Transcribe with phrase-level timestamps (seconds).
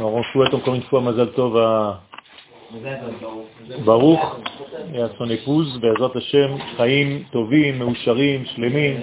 [0.00, 2.00] Alors on souhaite encore une fois Mazal Tov à
[3.84, 4.18] Baruch
[4.94, 5.78] et à son épouse,
[6.14, 8.94] Hashem, Chaim, Tovim, Meusharim, Shlemim,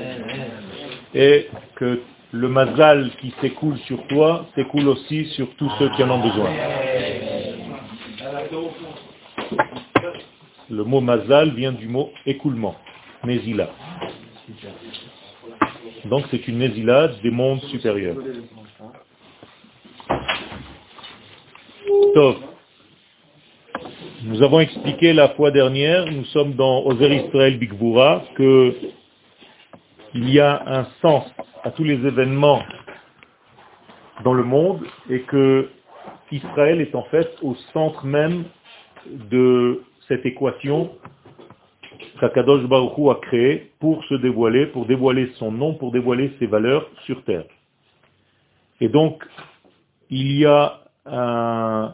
[1.14, 6.10] et que le Mazal qui s'écoule sur toi s'écoule aussi sur tous ceux qui en
[6.10, 6.50] ont besoin.
[10.72, 12.74] Le mot Mazal vient du mot écoulement,
[13.24, 13.70] Nezila.
[16.06, 18.16] Donc c'est une Nezila des mondes supérieurs.
[24.24, 28.74] Nous avons expliqué la fois dernière, nous sommes dans Ozer Israël Bigboura, que
[30.16, 31.26] il y a un sens
[31.64, 32.64] à tous les événements
[34.24, 35.70] dans le monde et que
[36.32, 38.46] Israël est en fait au centre même
[39.06, 40.92] de cette équation
[42.20, 46.48] qu'Akadosh Baruch Hu a créée pour se dévoiler, pour dévoiler son nom, pour dévoiler ses
[46.48, 47.46] valeurs sur terre.
[48.82, 49.24] Et donc,
[50.10, 51.94] il y a un,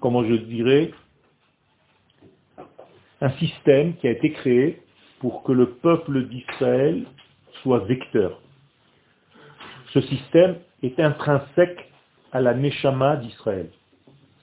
[0.00, 0.90] comment je dirais,
[3.20, 4.82] un système qui a été créé
[5.20, 7.06] pour que le peuple d'Israël
[7.62, 8.40] soit vecteur.
[9.92, 11.90] Ce système est intrinsèque
[12.32, 13.70] à la Neshama d'Israël.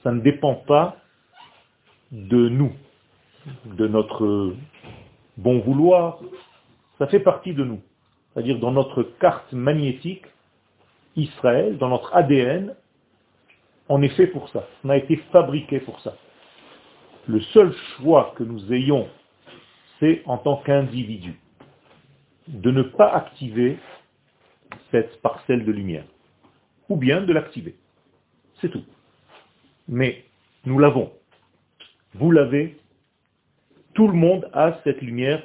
[0.02, 0.96] Ça ne dépend pas
[2.10, 2.72] de nous,
[3.66, 4.54] de notre
[5.36, 6.18] bon vouloir.
[6.98, 7.80] Ça fait partie de nous.
[8.32, 10.24] C'est-à-dire dans notre carte magnétique,
[11.16, 12.74] Israël, dans notre ADN,
[13.88, 14.66] on est fait pour ça.
[14.84, 16.16] On a été fabriqué pour ça.
[17.26, 19.08] Le seul choix que nous ayons,
[20.00, 21.38] c'est en tant qu'individu,
[22.48, 23.78] de ne pas activer
[24.90, 26.04] cette parcelle de lumière,
[26.88, 27.76] ou bien de l'activer.
[28.60, 28.84] C'est tout.
[29.88, 30.24] Mais
[30.64, 31.12] nous l'avons.
[32.14, 32.78] Vous l'avez.
[33.94, 35.42] Tout le monde a cette lumière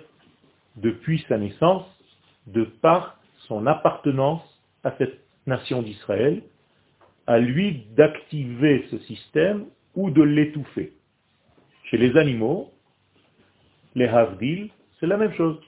[0.75, 1.85] depuis sa naissance,
[2.47, 4.41] de par son appartenance
[4.83, 6.41] à cette nation d'Israël,
[7.29, 10.93] à lui d'activer ce système ou de l'étouffer.
[11.83, 12.73] Chez les animaux,
[13.93, 15.59] les havdil, c'est la même chose.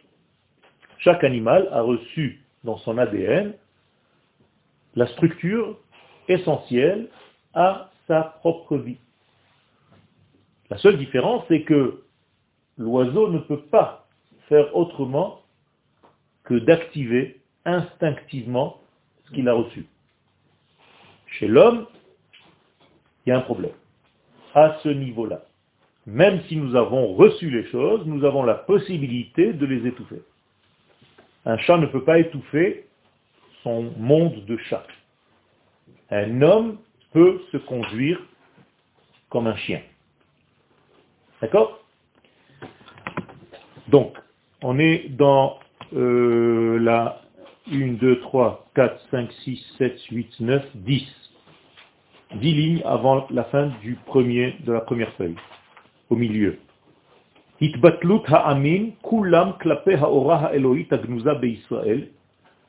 [0.98, 3.54] Chaque animal a reçu dans son ADN
[4.96, 5.78] la structure
[6.28, 7.10] essentielle
[7.54, 8.98] à sa propre vie.
[10.72, 12.02] La seule différence, c'est que
[12.80, 14.08] l'oiseau ne peut pas
[14.50, 15.42] faire autrement
[16.44, 18.82] que d'activer instinctivement
[19.26, 19.86] ce qu'il a reçu.
[21.32, 21.88] Chez l'homme,
[23.26, 23.74] il y a un problème.
[24.54, 25.42] À ce niveau-là.
[26.06, 30.22] Même si nous avons reçu les choses, nous avons la possibilité de les étouffer.
[31.46, 32.86] Un chat ne peut pas étouffer
[33.64, 34.86] son monde de chat.
[36.10, 36.78] Un homme
[37.14, 38.20] peut se conduire
[39.30, 39.82] comme un chien.
[41.42, 41.84] D'accord?
[43.88, 44.18] Donc,
[44.64, 45.60] on est dans
[45.92, 47.22] la
[47.72, 51.21] 1, 2, 3, 4, 5, 6, 7, 8, 9, 10.
[52.36, 55.36] 10 lignes avant la fin du premier, de la première feuille,
[56.10, 56.60] au milieu.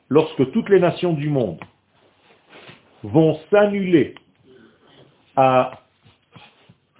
[0.09, 1.59] lorsque toutes les nations du monde
[3.03, 4.15] vont s'annuler
[5.35, 5.79] à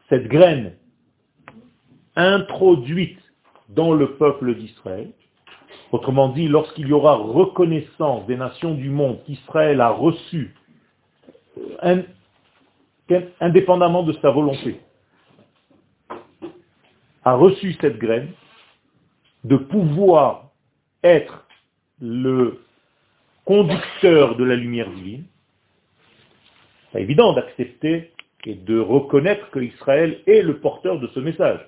[0.09, 0.73] cette graine
[2.15, 3.19] introduite
[3.69, 5.11] dans le peuple d'Israël,
[5.91, 10.55] autrement dit, lorsqu'il y aura reconnaissance des nations du monde qu'Israël a reçu,
[13.39, 14.79] indépendamment de sa volonté,
[17.23, 18.31] a reçu cette graine,
[19.43, 20.51] de pouvoir
[21.03, 21.45] être
[21.99, 22.61] le
[23.45, 25.25] conducteur de la lumière divine,
[26.91, 28.11] c'est évident d'accepter
[28.45, 31.59] et de reconnaître qu'Israël est le porteur de ce message.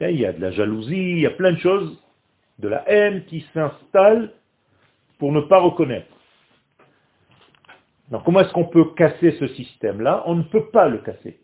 [0.00, 1.98] Il y a de la jalousie, il y a plein de choses,
[2.58, 4.32] de la haine qui s'installe
[5.18, 6.15] pour ne pas reconnaître.
[8.10, 10.22] Donc comment est-ce qu'on peut casser ce système-là?
[10.26, 11.40] On ne peut pas le casser.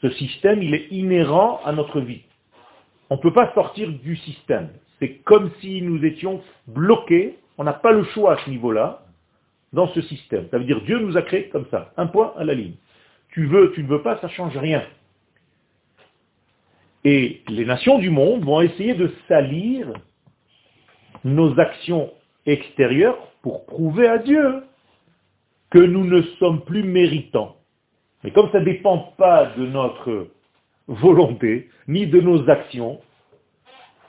[0.00, 2.22] Ce système, il est inhérent à notre vie.
[3.10, 4.68] On ne peut pas sortir du système.
[4.98, 9.04] C'est comme si nous étions bloqués, on n'a pas le choix à ce niveau-là,
[9.72, 10.48] dans ce système.
[10.50, 12.74] Ça veut dire Dieu nous a créés comme ça, un point à la ligne.
[13.30, 14.82] Tu veux, tu ne veux pas, ça ne change rien.
[17.04, 19.92] Et les nations du monde vont essayer de salir
[21.24, 22.10] nos actions
[22.46, 24.62] extérieures pour prouver à Dieu
[25.74, 27.56] que nous ne sommes plus méritants.
[28.22, 30.28] Mais comme ça ne dépend pas de notre
[30.86, 33.00] volonté, ni de nos actions,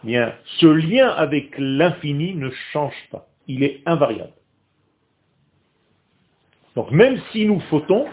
[0.03, 3.27] bien, ce lien avec l'infini ne change pas.
[3.47, 4.33] Il est invariable.
[6.75, 8.05] Donc même si nous fautons,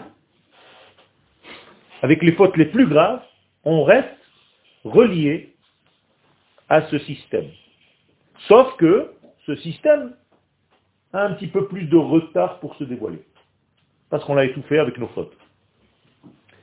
[2.01, 3.21] avec les fautes les plus graves,
[3.65, 4.17] on reste
[4.83, 5.53] relié
[6.69, 7.51] à ce système.
[8.47, 9.11] Sauf que
[9.45, 10.15] ce système
[11.13, 13.23] a un petit peu plus de retard pour se dévoiler.
[14.13, 15.35] Parce qu'on l'a étouffé avec nos fautes.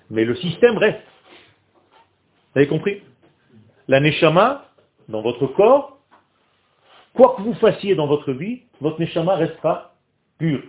[0.08, 1.02] Mais le système reste.
[2.55, 3.02] Vous avez compris?
[3.88, 4.70] La neshama,
[5.08, 5.99] dans votre corps,
[7.12, 9.97] quoi que vous fassiez dans votre vie, votre neshama restera
[10.38, 10.62] pur.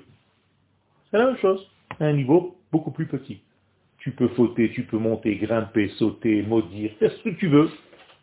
[1.12, 1.70] C'est la même chose,
[2.00, 3.44] à un niveau beaucoup plus petit.
[4.00, 7.70] Tu peux fauter, tu peux monter, grimper, sauter, maudire, faire ce que tu veux.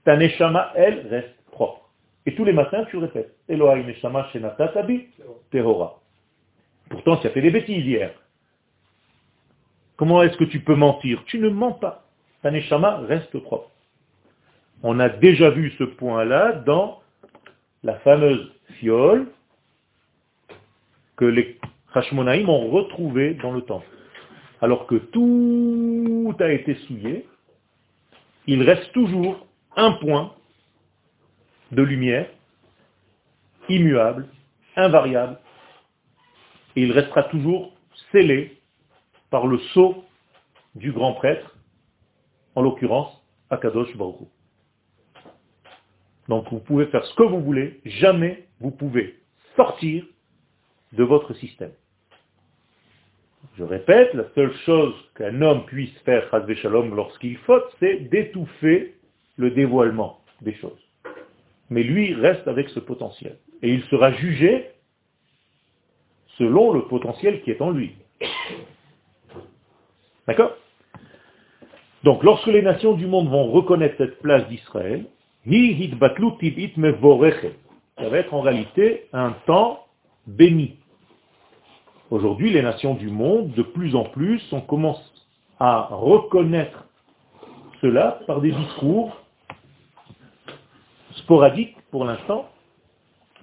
[0.05, 1.89] Ta neshama, elle, reste propre.
[2.27, 3.37] Et tous les matins, tu répètes.
[3.49, 5.07] Elohai neshama shenata tabi.
[6.91, 8.13] Pourtant, tu as fait des bêtises hier.
[9.99, 11.25] Comment est-ce que tu peux mentir?
[11.27, 12.05] Tu ne mens pas.
[12.43, 13.71] Ta neshama reste propre.
[14.85, 17.03] On a déjà vu ce point-là dans
[17.83, 19.27] la fameuse fiole
[21.17, 21.59] que les
[21.93, 23.89] Hashmonaïm ont retrouvée dans le temple.
[24.63, 27.27] Alors que tout a été souillé,
[28.47, 29.47] il reste toujours
[29.77, 30.33] un point
[31.73, 32.29] de lumière,
[33.69, 34.29] immuable,
[34.77, 35.39] invariable,
[36.77, 37.73] et il restera toujours
[38.13, 38.58] scellé
[39.31, 40.05] par le sceau
[40.75, 41.57] du grand prêtre,
[42.55, 43.13] en l'occurrence
[43.51, 44.29] Akadosh Baruch
[46.29, 49.19] Donc vous pouvez faire ce que vous voulez, jamais vous pouvez
[49.57, 50.05] sortir
[50.93, 51.73] de votre système.
[53.57, 58.95] Je répète, la seule chose qu'un homme puisse faire, Shalom, lorsqu'il faute, c'est d'étouffer
[59.37, 60.79] le dévoilement des choses.
[61.71, 63.39] Mais lui reste avec ce potentiel.
[63.63, 64.71] Et il sera jugé
[66.39, 67.95] selon le potentiel qui est en lui.
[70.29, 70.53] D'accord?
[72.05, 75.07] Donc, lorsque les nations du monde vont reconnaître cette place d'Israël,
[75.45, 75.51] ça
[78.09, 79.87] va être en réalité un temps
[80.27, 80.77] béni.
[82.11, 85.03] Aujourd'hui, les nations du monde, de plus en plus, on commence
[85.59, 86.85] à reconnaître
[87.81, 89.17] cela par des discours
[91.17, 92.47] sporadiques pour l'instant,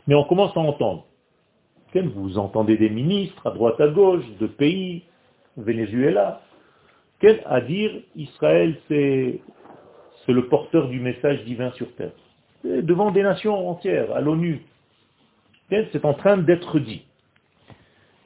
[0.08, 1.06] mais on commence à entendre.
[1.96, 5.04] Vous entendez des ministres à droite à gauche, de pays,
[5.58, 6.42] Venezuela,
[7.46, 9.42] à dire Israël, c'est
[10.28, 12.12] le porteur du message divin sur terre.
[12.64, 14.62] Devant des nations entières, à l'ONU.
[15.70, 17.04] C'est en train d'être dit.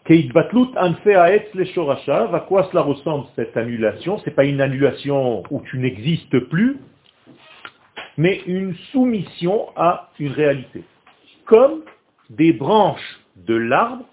[0.05, 0.13] À
[2.47, 4.17] quoi cela ressemble cette annulation?
[4.17, 6.77] Ce n'est pas une annulation où tu n'existes plus,
[8.17, 10.83] mais une soumission à une réalité.
[11.45, 11.83] Comme
[12.29, 14.03] des branches de l'arbre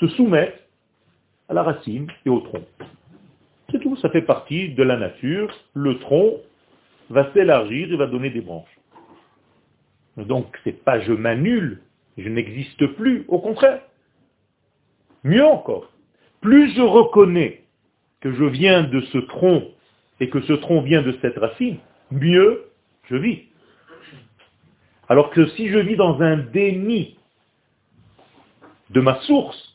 [0.00, 0.66] se soumettent
[1.48, 2.64] à la racine et au tronc.
[3.70, 5.54] C'est tout, ça fait partie de la nature.
[5.74, 6.40] Le tronc
[7.10, 8.78] va s'élargir et va donner des branches.
[10.16, 11.80] Donc c'est pas je m'annule,
[12.16, 13.82] je n'existe plus, au contraire.
[15.22, 15.92] Mieux encore,
[16.40, 17.62] plus je reconnais
[18.20, 19.64] que je viens de ce tronc
[20.20, 21.78] et que ce tronc vient de cette racine,
[22.10, 22.64] mieux
[23.04, 23.42] je vis.
[25.08, 27.16] Alors que si je vis dans un déni
[28.90, 29.67] de ma source,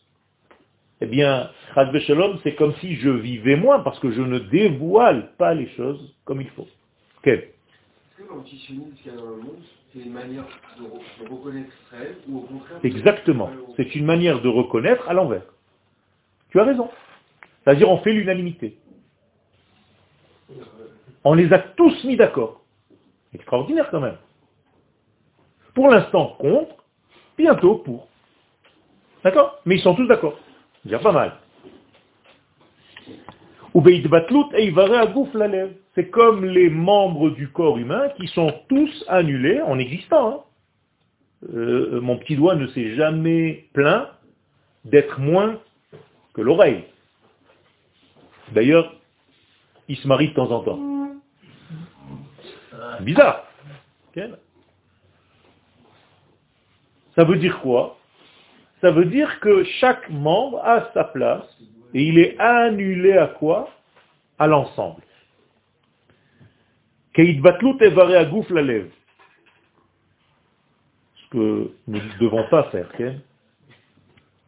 [1.04, 5.54] eh bien, Shalom, c'est comme si je vivais moins parce que je ne dévoile pas
[5.54, 6.68] les choses comme il faut.
[7.24, 7.40] Quel?
[7.40, 9.60] Est-ce que l'antisionisme qu'il y a dans le monde,
[9.92, 10.46] c'est une manière
[10.80, 13.50] de, reconnaître Israël ou au contraire Exactement.
[13.76, 15.44] C'est une manière de reconnaître à l'envers.
[16.52, 16.90] Tu as raison.
[17.64, 18.78] C'est-à-dire on fait l'unanimité.
[21.26, 22.62] On les a tous mis d'accord.
[23.34, 24.18] Extraordinaire quand même.
[25.74, 26.76] Pour l'instant contre,
[27.38, 28.08] bientôt pour.
[29.26, 29.60] D'accord?
[29.66, 30.40] Mais ils sont tous d'accord.
[30.86, 31.34] Déjà pas mal.
[35.96, 40.30] C'est comme les membres du corps humain qui sont tous annulés en existant.
[40.30, 40.40] Hein.
[41.54, 44.08] Euh, mon petit doigt ne s'est jamais plaint
[44.86, 45.60] d'être moins
[46.34, 46.84] que l'oreille.
[48.54, 48.94] D'ailleurs,
[49.88, 50.80] il se marie de temps en temps.
[53.02, 53.48] Bizarre.
[57.16, 57.98] Ça veut dire quoi?
[58.84, 61.48] Ça veut dire que chaque membre a sa place
[61.94, 63.70] et il est annulé à quoi?
[64.38, 65.02] À l'ensemble.
[67.16, 67.22] Ce
[71.32, 72.92] que nous ne devons pas faire,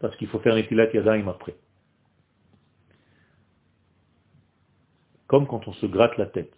[0.01, 1.55] parce qu'il faut faire Netilat Yadayim après.
[5.27, 6.51] Comme quand on se gratte la tête.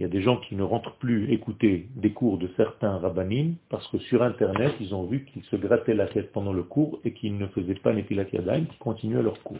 [0.00, 3.56] Il y a des gens qui ne rentrent plus écouter des cours de certains rabbinim
[3.68, 6.98] parce que sur Internet, ils ont vu qu'ils se grattaient la tête pendant le cours
[7.04, 9.58] et qu'ils ne faisaient pas Netilat Yadayim, qui continuaient leur cours.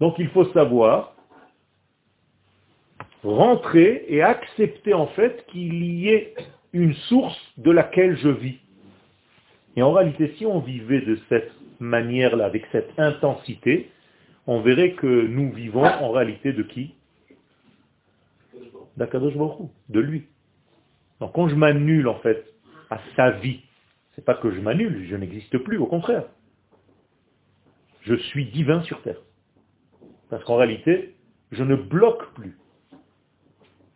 [0.00, 1.14] Donc il faut savoir
[3.22, 6.34] rentrer et accepter en fait qu'il y ait
[6.72, 8.58] une source de laquelle je vis.
[9.76, 13.90] Et en réalité, si on vivait de cette manière-là, avec cette intensité,
[14.46, 16.94] on verrait que nous vivons en réalité de qui?
[18.96, 20.24] D'Akadosh Baruch de lui.
[21.20, 22.46] Donc quand je m'annule en fait
[22.90, 23.60] à sa vie,
[24.14, 26.24] c'est pas que je m'annule, je n'existe plus, au contraire.
[28.02, 29.20] Je suis divin sur terre.
[30.30, 31.14] Parce qu'en réalité,
[31.52, 32.56] je ne bloque plus.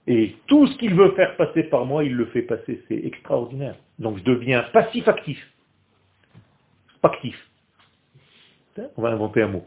[0.07, 2.83] Et tout ce qu'il veut faire passer par moi, il le fait passer.
[2.89, 3.77] C'est extraordinaire.
[3.99, 5.39] Donc je deviens passif-actif.
[7.03, 7.37] Actif.
[8.97, 9.67] On va inventer un mot.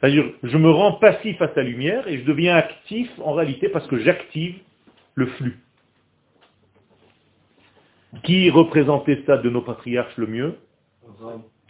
[0.00, 3.86] C'est-à-dire, je me rends passif à sa lumière et je deviens actif en réalité parce
[3.86, 4.58] que j'active
[5.14, 5.58] le flux.
[8.22, 10.58] Qui représentait ça de nos patriarches le mieux?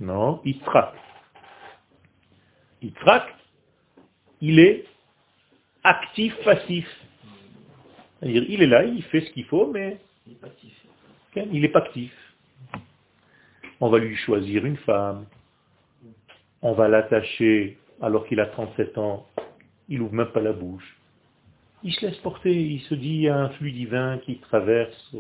[0.00, 0.94] Non, Yitzhak.
[2.82, 3.34] Yitzhak,
[4.40, 4.84] il est
[5.82, 6.86] actif-passif.
[8.20, 12.12] C'est-à-dire, il est là, il fait ce qu'il faut, mais il n'est pas actif.
[13.80, 15.26] On va lui choisir une femme,
[16.62, 19.26] on va l'attacher alors qu'il a 37 ans,
[19.88, 20.96] il ouvre même pas la bouche.
[21.82, 25.14] Il se laisse porter, il se dit, il y a un flux divin qui traverse.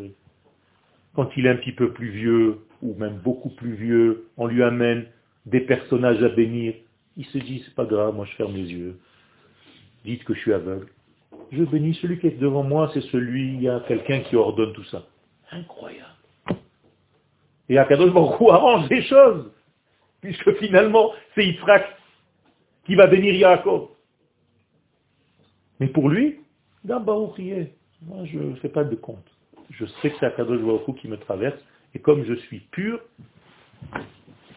[1.14, 4.62] Quand il est un petit peu plus vieux, ou même beaucoup plus vieux, on lui
[4.62, 5.06] amène
[5.44, 6.74] des personnages à bénir.
[7.16, 8.98] Il se dit, c'est pas grave, moi je ferme les yeux.
[10.04, 10.88] Dites que je suis aveugle.
[11.52, 14.72] Je bénis celui qui est devant moi, c'est celui, il y a quelqu'un qui ordonne
[14.72, 15.06] tout ça.
[15.52, 16.15] Incroyable.
[17.68, 19.50] Et Akadosh Baruch arrange les choses,
[20.20, 21.84] puisque finalement, c'est Yitzhak
[22.84, 23.88] qui va bénir Yaakov.
[25.80, 26.40] Mais pour lui,
[26.84, 27.36] d'abord,
[28.02, 29.26] moi je ne fais pas de compte.
[29.70, 31.58] Je sais que c'est Akadosh Baruch qui me traverse,
[31.94, 33.00] et comme je suis pur,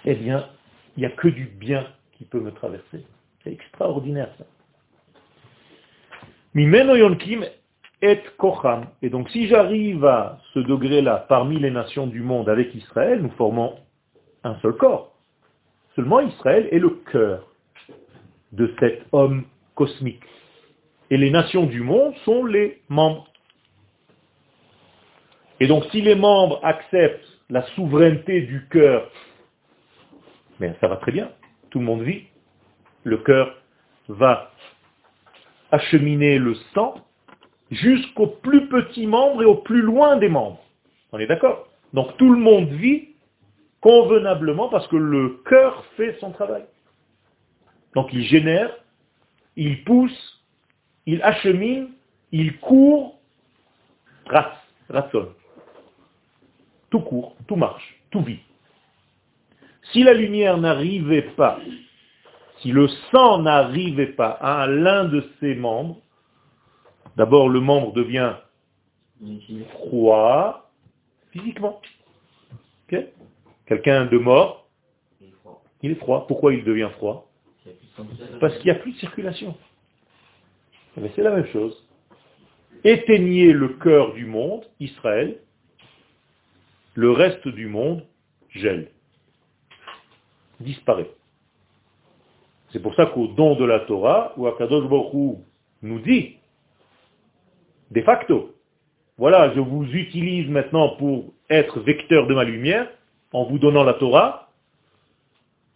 [0.05, 0.47] eh bien,
[0.95, 3.05] il n'y a que du bien qui peut me traverser.
[3.43, 4.45] C'est extraordinaire ça.
[8.01, 13.31] Et donc si j'arrive à ce degré-là parmi les nations du monde avec Israël, nous
[13.31, 13.75] formons
[14.43, 15.13] un seul corps.
[15.95, 17.45] Seulement Israël est le cœur
[18.53, 19.43] de cet homme
[19.75, 20.23] cosmique.
[21.09, 23.27] Et les nations du monde sont les membres.
[25.59, 29.11] Et donc si les membres acceptent la souveraineté du cœur,
[30.61, 31.31] mais ça va très bien,
[31.69, 32.23] tout le monde vit,
[33.03, 33.57] le cœur
[34.07, 34.51] va
[35.71, 36.95] acheminer le sang
[37.71, 40.63] jusqu'au plus petit membre et au plus loin des membres.
[41.11, 41.67] On est d'accord?
[41.93, 43.09] Donc tout le monde vit
[43.81, 46.63] convenablement parce que le cœur fait son travail.
[47.95, 48.71] Donc il génère,
[49.55, 50.43] il pousse,
[51.05, 51.89] il achemine,
[52.31, 53.19] il court,
[54.27, 55.29] ratson.
[56.89, 58.39] Tout court, tout marche, tout vit.
[59.91, 61.59] Si la lumière n'arrivait pas,
[62.61, 65.97] si le sang n'arrivait pas à l'un de ses membres,
[67.19, 68.33] d'abord le membre devient
[69.73, 70.71] froid
[71.31, 71.79] physiquement.
[73.67, 74.67] Quelqu'un de mort,
[75.83, 76.25] il est froid.
[76.27, 77.29] Pourquoi il devient froid
[78.39, 79.55] parce qu'il n'y a plus de circulation.
[80.95, 81.75] Mais c'est la même chose.
[82.83, 85.39] Éteignez le cœur du monde, Israël,
[86.93, 88.05] le reste du monde
[88.49, 88.89] gèle,
[90.61, 91.11] disparaît.
[92.71, 95.39] C'est pour ça qu'au don de la Torah, où Akadosh Baruch
[95.81, 96.38] nous dit,
[97.91, 98.55] de facto,
[99.17, 102.87] voilà, je vous utilise maintenant pour être vecteur de ma lumière,
[103.33, 104.49] en vous donnant la Torah.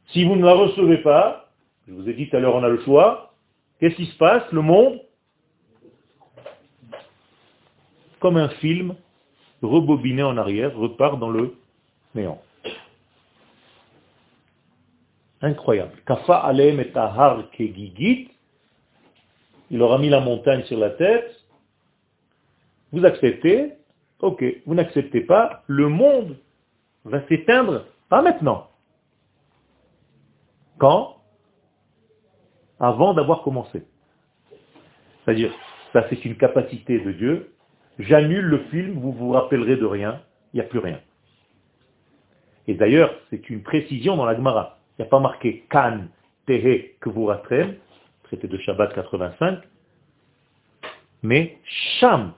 [0.07, 1.49] Si vous ne la recevez pas,
[1.87, 3.33] je vous ai dit tout à l'heure, on a le choix.
[3.79, 4.43] Qu'est-ce qui se passe?
[4.51, 5.01] Le monde,
[8.19, 8.95] comme un film,
[9.61, 11.55] rebobiné en arrière, repart dans le
[12.15, 12.41] néant.
[15.41, 15.91] Incroyable.
[16.05, 18.27] Kafa et.
[19.71, 21.42] Il aura mis la montagne sur la tête.
[22.93, 23.73] Vous acceptez
[24.19, 24.43] Ok.
[24.65, 25.63] Vous n'acceptez pas.
[25.67, 26.37] Le monde
[27.03, 27.85] va s'éteindre.
[28.07, 28.69] Pas maintenant.
[30.77, 31.17] Quand?
[32.79, 33.83] Avant d'avoir commencé.
[35.25, 35.51] C'est-à-dire,
[35.91, 37.53] ça c'est une capacité de Dieu.
[37.99, 40.21] J'annule le film, vous vous rappellerez de rien,
[40.53, 40.99] il n'y a plus rien.
[42.67, 44.79] Et d'ailleurs, c'est une précision dans la Gemara.
[44.97, 46.05] Il n'y a pas marqué Kan
[46.47, 47.75] Tehe Kvuratrem,
[48.23, 49.59] traité de Shabbat 85,
[51.21, 51.57] mais
[51.99, 52.33] Sham.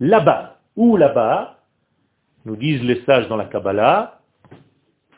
[0.00, 1.58] Là-bas, ou là-bas,
[2.44, 4.20] nous disent les sages dans la Kabbalah,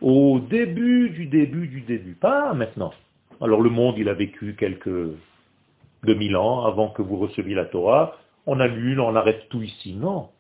[0.01, 2.93] au début du début du début, pas maintenant.
[3.41, 5.11] Alors le monde, il a vécu quelques
[6.05, 8.17] 2000 ans avant que vous receviez la Torah.
[8.47, 9.95] On annule, on arrête tout ici.
[9.95, 10.31] Non.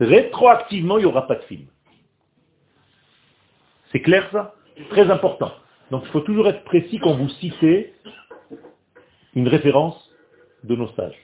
[0.00, 1.66] Rétroactivement, il n'y aura pas de film.
[3.92, 4.54] C'est clair ça?
[4.90, 5.52] Très important.
[5.90, 7.94] Donc il faut toujours être précis quand vous citez
[9.34, 10.10] une référence
[10.64, 11.20] de nos sages.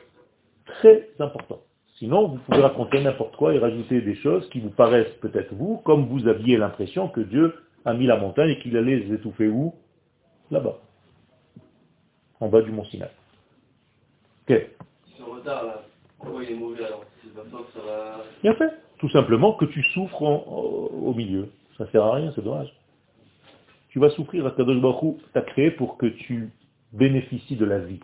[0.78, 1.60] Très important.
[1.98, 5.78] Sinon, vous pouvez raconter n'importe quoi et rajouter des choses qui vous paraissent peut-être vous,
[5.84, 9.48] comme vous aviez l'impression que Dieu a mis la montagne et qu'il allait les étouffer
[9.48, 9.74] où?
[10.50, 10.78] Là-bas,
[12.40, 13.10] en bas du mont Sinaï.
[14.48, 14.66] Ok.
[15.18, 15.82] Ce retard là,
[16.18, 17.04] pourquoi il est mauvais alors.
[18.42, 18.72] Bien fait.
[18.98, 21.48] Tout simplement que tu souffres en- au milieu.
[21.78, 22.74] Ça sert à rien, c'est dommage.
[23.90, 26.50] Tu vas souffrir, Akadosh Baruch Hu t'a créé pour que tu
[26.92, 28.00] bénéficies de la vie.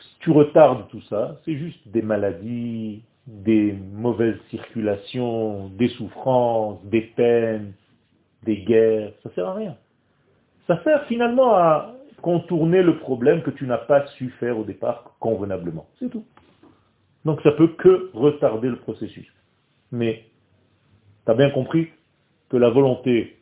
[0.00, 7.02] Si tu retardes tout ça, c'est juste des maladies, des mauvaises circulations, des souffrances, des
[7.02, 7.72] peines,
[8.44, 9.12] des guerres.
[9.22, 9.76] Ça sert à rien.
[10.66, 15.14] Ça sert finalement à contourner le problème que tu n'as pas su faire au départ
[15.20, 15.86] convenablement.
[15.98, 16.24] C'est tout.
[17.24, 19.26] Donc ça peut que retarder le processus.
[19.92, 20.24] Mais
[21.24, 21.88] tu as bien compris
[22.48, 23.36] que la volonté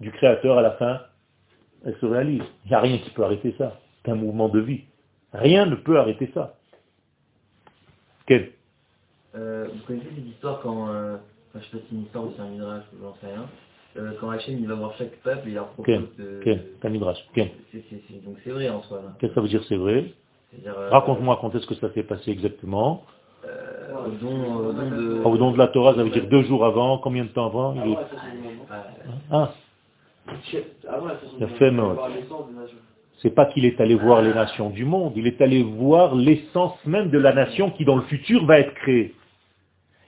[0.00, 1.00] du Créateur à la fin,
[1.84, 2.42] elle se réalise.
[2.64, 3.80] Il n'y a rien qui peut arrêter ça.
[4.04, 4.82] C'est un mouvement de vie.
[5.32, 6.54] Rien ne peut arrêter ça.
[8.26, 8.52] Quel?
[9.34, 12.24] Euh, vous connaissez cette histoire quand, euh, enfin, je sais pas si c'est une histoire
[12.24, 13.46] ou c'est un midrash ou j'en sais rien,
[13.96, 16.06] euh, quand Hachem il va voir chaque peuple et il leur propose Quel?
[16.18, 16.40] de...
[16.80, 16.90] Quel?
[16.92, 17.18] Midrash.
[17.34, 17.50] Quel?
[17.72, 18.98] C'est- donc c'est vrai en soi.
[18.98, 19.12] là.
[19.18, 20.12] Qu'est-ce que ça veut dire c'est vrai?
[20.66, 23.04] Euh, Raconte-moi quand est-ce que ça s'est passé exactement.
[23.46, 25.22] euh, au don, au don de...
[25.24, 27.74] Au don de la Torah, ça veut dire deux jours avant, combien de temps avant?
[27.74, 27.96] Il est-
[28.70, 28.84] Ah,
[29.30, 29.52] Ah,
[30.88, 31.14] Avant la
[33.22, 36.74] C'est pas qu'il est allé voir les nations du monde, il est allé voir l'essence
[36.84, 39.14] même de la nation qui dans le futur va être créée.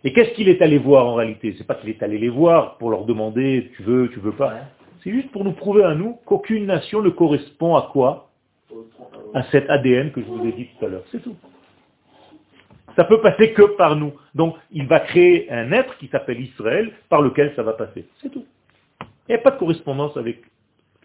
[0.02, 1.54] Et qu'est-ce qu'il est allé voir en réalité?
[1.56, 4.54] C'est pas qu'il est allé les voir pour leur demander tu veux, tu veux pas.
[5.02, 8.30] C'est juste pour nous prouver à nous qu'aucune nation ne correspond à quoi?
[9.32, 11.04] À cet ADN que je vous ai dit tout à l'heure.
[11.12, 11.36] C'est tout.
[12.96, 14.12] Ça peut passer que par nous.
[14.34, 18.06] Donc il va créer un être qui s'appelle Israël par lequel ça va passer.
[18.20, 18.44] C'est tout.
[19.28, 20.42] Il n'y a pas de correspondance avec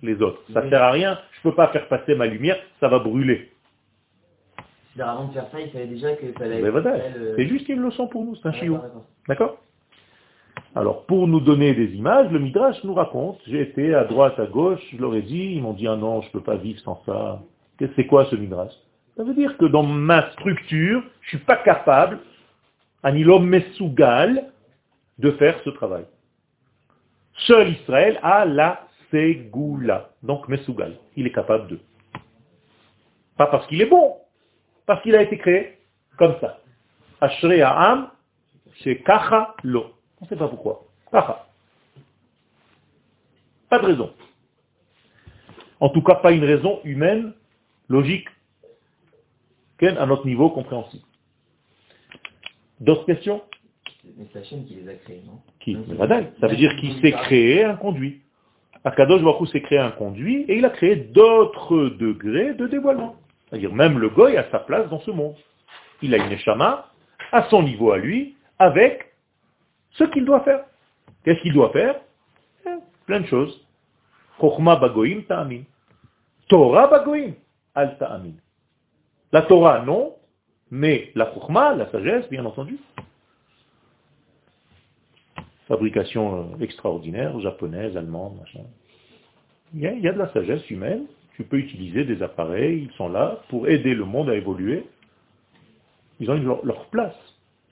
[0.02, 0.42] les autres.
[0.54, 1.18] Ça ne sert à rien.
[1.32, 3.52] Je ne peux pas faire passer ma lumière, ça va brûler.
[4.94, 7.70] C'est-à-dire, avant de faire ça, il savait déjà que ça allait voilà, euh, C'est juste
[7.70, 8.80] une leçon pour nous, c'est un chiot.
[9.28, 9.58] d'accord.
[10.76, 14.46] Alors, pour nous donner des images, le Midrash nous raconte, j'ai été à droite, à
[14.46, 16.80] gauche, je leur ai dit, ils m'ont dit, ah non, je ne peux pas vivre
[16.82, 17.42] sans ça.
[17.96, 18.74] C'est quoi ce Midrash?
[19.16, 22.20] Ça veut dire que dans ma structure, je ne suis pas capable,
[23.04, 24.52] Anilom Mesougal,
[25.18, 26.04] de faire ce travail.
[27.48, 30.98] Seul Israël a la Ségoula, donc Mesougal.
[31.16, 31.80] Il est capable de.
[33.38, 34.18] Pas parce qu'il est bon,
[34.86, 35.78] parce qu'il a été créé
[36.18, 36.60] comme ça.
[37.22, 38.10] Ashrei Ha'am,
[38.84, 39.94] c'est Kacha Lo.
[40.20, 40.86] On ne sait pas pourquoi.
[41.12, 41.48] Kacha.
[43.70, 44.14] Pas de raison.
[45.80, 47.34] En tout cas, pas une raison humaine,
[47.88, 48.28] logique,
[49.78, 51.06] qu'elle, à notre niveau compréhensible.
[52.80, 53.42] D'autres questions?
[54.18, 55.40] Mais c'est Hachem qui les a créés, non?
[55.60, 55.76] Qui?
[55.96, 58.22] Voilà, Ça veut dire qu'il s'est créé un conduit.
[58.84, 63.16] Akadosh Baruch s'est créé un conduit et il a créé d'autres degrés de dévoilement.
[63.50, 65.36] C'est-à-dire même le goy a sa place dans ce monde.
[66.02, 66.86] Il a une échama
[67.32, 69.14] à son niveau à lui, avec
[69.92, 70.64] ce qu'il doit faire.
[71.24, 71.96] Qu'est-ce qu'il doit faire?
[72.66, 72.70] Eh,
[73.06, 73.66] Plein de choses.
[74.42, 75.22] Bagoim.
[76.48, 76.90] Torah
[77.76, 78.34] al ta'amin.
[79.32, 80.16] La Torah, non,
[80.72, 82.78] mais la chokhma, la sagesse, bien entendu.
[85.70, 88.66] Fabrication euh, extraordinaire, japonaise, allemande, machin.
[89.74, 91.06] Il y, a, de la sagesse humaine.
[91.36, 94.84] Tu peux utiliser des appareils, ils sont là pour aider le monde à évoluer.
[96.20, 97.16] Ils ont eu leur, leur place.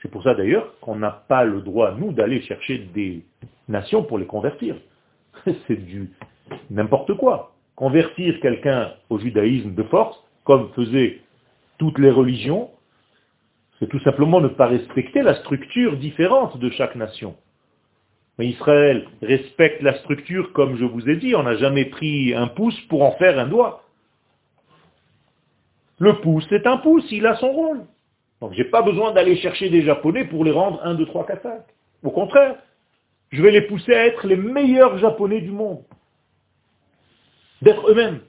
[0.01, 3.25] C'est pour ça d'ailleurs qu'on n'a pas le droit, nous, d'aller chercher des
[3.67, 4.75] nations pour les convertir.
[5.67, 6.11] C'est du
[6.69, 7.53] n'importe quoi.
[7.75, 11.19] Convertir quelqu'un au judaïsme de force, comme faisaient
[11.77, 12.69] toutes les religions,
[13.79, 17.35] c'est tout simplement ne pas respecter la structure différente de chaque nation.
[18.37, 22.47] Mais Israël respecte la structure comme je vous ai dit, on n'a jamais pris un
[22.47, 23.83] pouce pour en faire un doigt.
[25.99, 27.81] Le pouce, c'est un pouce, il a son rôle.
[28.39, 31.41] Donc j'ai pas besoin d'aller chercher des Japonais pour les rendre 1, 2, 3, 4,
[31.41, 31.61] 5.
[32.03, 32.57] Au contraire,
[33.31, 35.83] je vais les pousser à être les meilleurs Japonais du monde.
[37.63, 38.19] D'être eux-mêmes.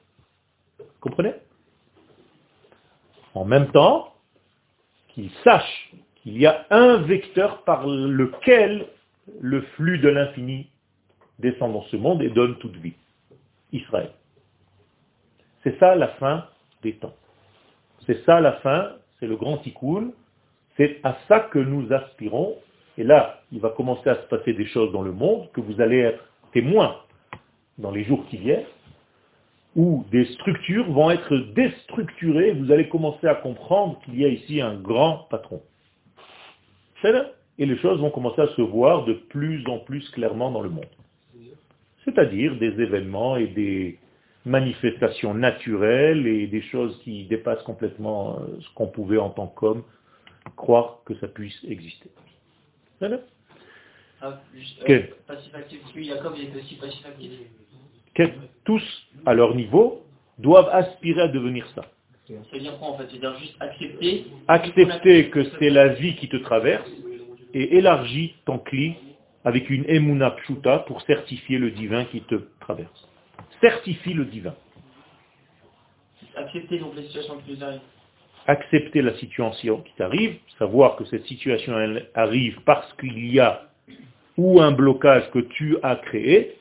[1.01, 1.35] Comprenez?
[3.35, 4.15] En même temps,
[5.09, 8.87] qu'ils sachent qu'il y a un vecteur par lequel
[9.41, 10.69] le flux de l'infini
[11.39, 12.95] descend dans ce monde et donne toute vie.
[13.73, 14.11] Israël.
[15.63, 16.47] C'est ça la fin
[16.83, 17.15] des temps.
[18.07, 20.13] C'est ça la fin, c'est le grand tikkun.
[20.77, 22.57] C'est à ça que nous aspirons.
[22.97, 25.81] Et là, il va commencer à se passer des choses dans le monde que vous
[25.81, 26.97] allez être témoins
[27.79, 28.65] dans les jours qui viennent,
[29.77, 32.53] où des structures vont être déstructurées.
[32.53, 35.63] Vous allez commencer à comprendre qu'il y a ici un grand patron.
[37.03, 37.27] C'est là
[37.59, 40.71] et les choses vont commencer à se voir de plus en plus clairement dans le
[40.71, 40.87] monde.
[42.05, 43.99] C'est-à-dire des événements et des
[44.47, 49.83] manifestations naturelles et des choses qui dépassent complètement euh, ce qu'on pouvait en tant qu'homme
[50.57, 52.11] croire que ça puisse exister.
[53.01, 53.19] Voilà.
[54.23, 55.03] Ah, juste, euh,
[55.97, 56.79] Jacob il aussi
[58.65, 58.83] Tous,
[59.27, 60.03] à leur niveau,
[60.39, 61.83] doivent aspirer à devenir ça.
[62.27, 63.07] Ça veut dire quoi en fait?
[63.11, 66.89] C'est-à-dire juste accepter Accepter que c'est la vie qui te traverse
[67.55, 68.97] et élargis ton cli
[69.45, 73.09] avec une emuna pshuta pour certifier le divin qui te traverse.
[73.61, 74.55] Certifie le divin.
[76.37, 77.81] accepter donc les situations qui nous arrivent.
[78.47, 83.69] Accepter la situation qui t'arrive, savoir que cette situation elle arrive parce qu'il y a
[84.37, 86.57] ou un blocage que tu as créé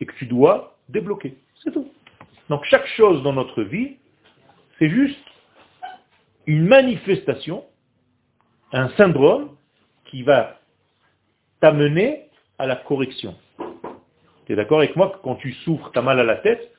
[0.00, 1.36] et que tu dois débloquer.
[1.62, 1.90] C'est tout.
[2.48, 3.96] Donc chaque chose dans notre vie,
[4.78, 5.18] c'est juste
[6.46, 7.64] une manifestation,
[8.72, 9.55] un syndrome
[10.10, 10.58] qui va
[11.60, 12.24] t'amener
[12.58, 13.34] à la correction.
[14.46, 16.72] Tu es d'accord avec moi que quand tu souffres, tu as mal à la tête,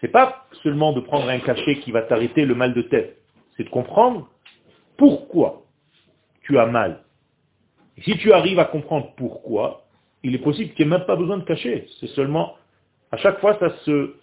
[0.00, 3.18] c'est pas seulement de prendre un cachet qui va t'arrêter le mal de tête,
[3.56, 4.28] c'est de comprendre
[4.96, 5.62] pourquoi
[6.42, 7.04] tu as mal.
[7.96, 9.84] Et si tu arrives à comprendre pourquoi,
[10.22, 11.86] il est possible qu'il n'y ait même pas besoin de cacher.
[12.00, 12.56] C'est seulement,
[13.12, 14.14] à chaque fois, ça se,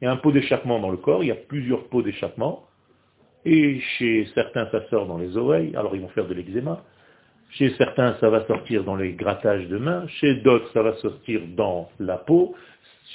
[0.00, 2.64] il y a un pot d'échappement dans le corps, il y a plusieurs pots d'échappement,
[3.44, 6.84] et chez certains, ça sort dans les oreilles, alors ils vont faire de l'eczéma.
[7.52, 10.06] Chez certains, ça va sortir dans les grattages de mains.
[10.08, 12.54] Chez d'autres, ça va sortir dans la peau.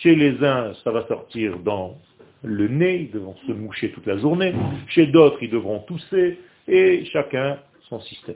[0.01, 1.97] Chez les uns, ça va sortir dans
[2.43, 3.01] le nez.
[3.01, 4.53] Ils devront se moucher toute la journée.
[4.89, 6.39] Chez d'autres, ils devront tousser.
[6.67, 7.57] Et chacun
[7.89, 8.35] son système.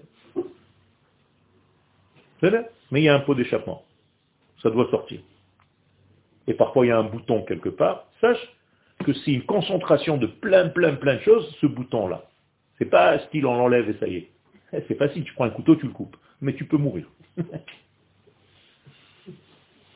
[2.42, 3.84] Mais il y a un pot d'échappement.
[4.64, 5.20] Ça doit sortir.
[6.48, 8.08] Et parfois, il y a un bouton quelque part.
[8.20, 8.50] Sache
[9.06, 12.24] que c'est une concentration de plein, plein, plein de choses, ce bouton-là.
[12.78, 14.30] C'est pas style on l'enlève et ça y est.
[14.74, 16.18] Eh, c'est facile, tu prends un couteau, tu le coupes.
[16.42, 17.06] Mais tu peux mourir.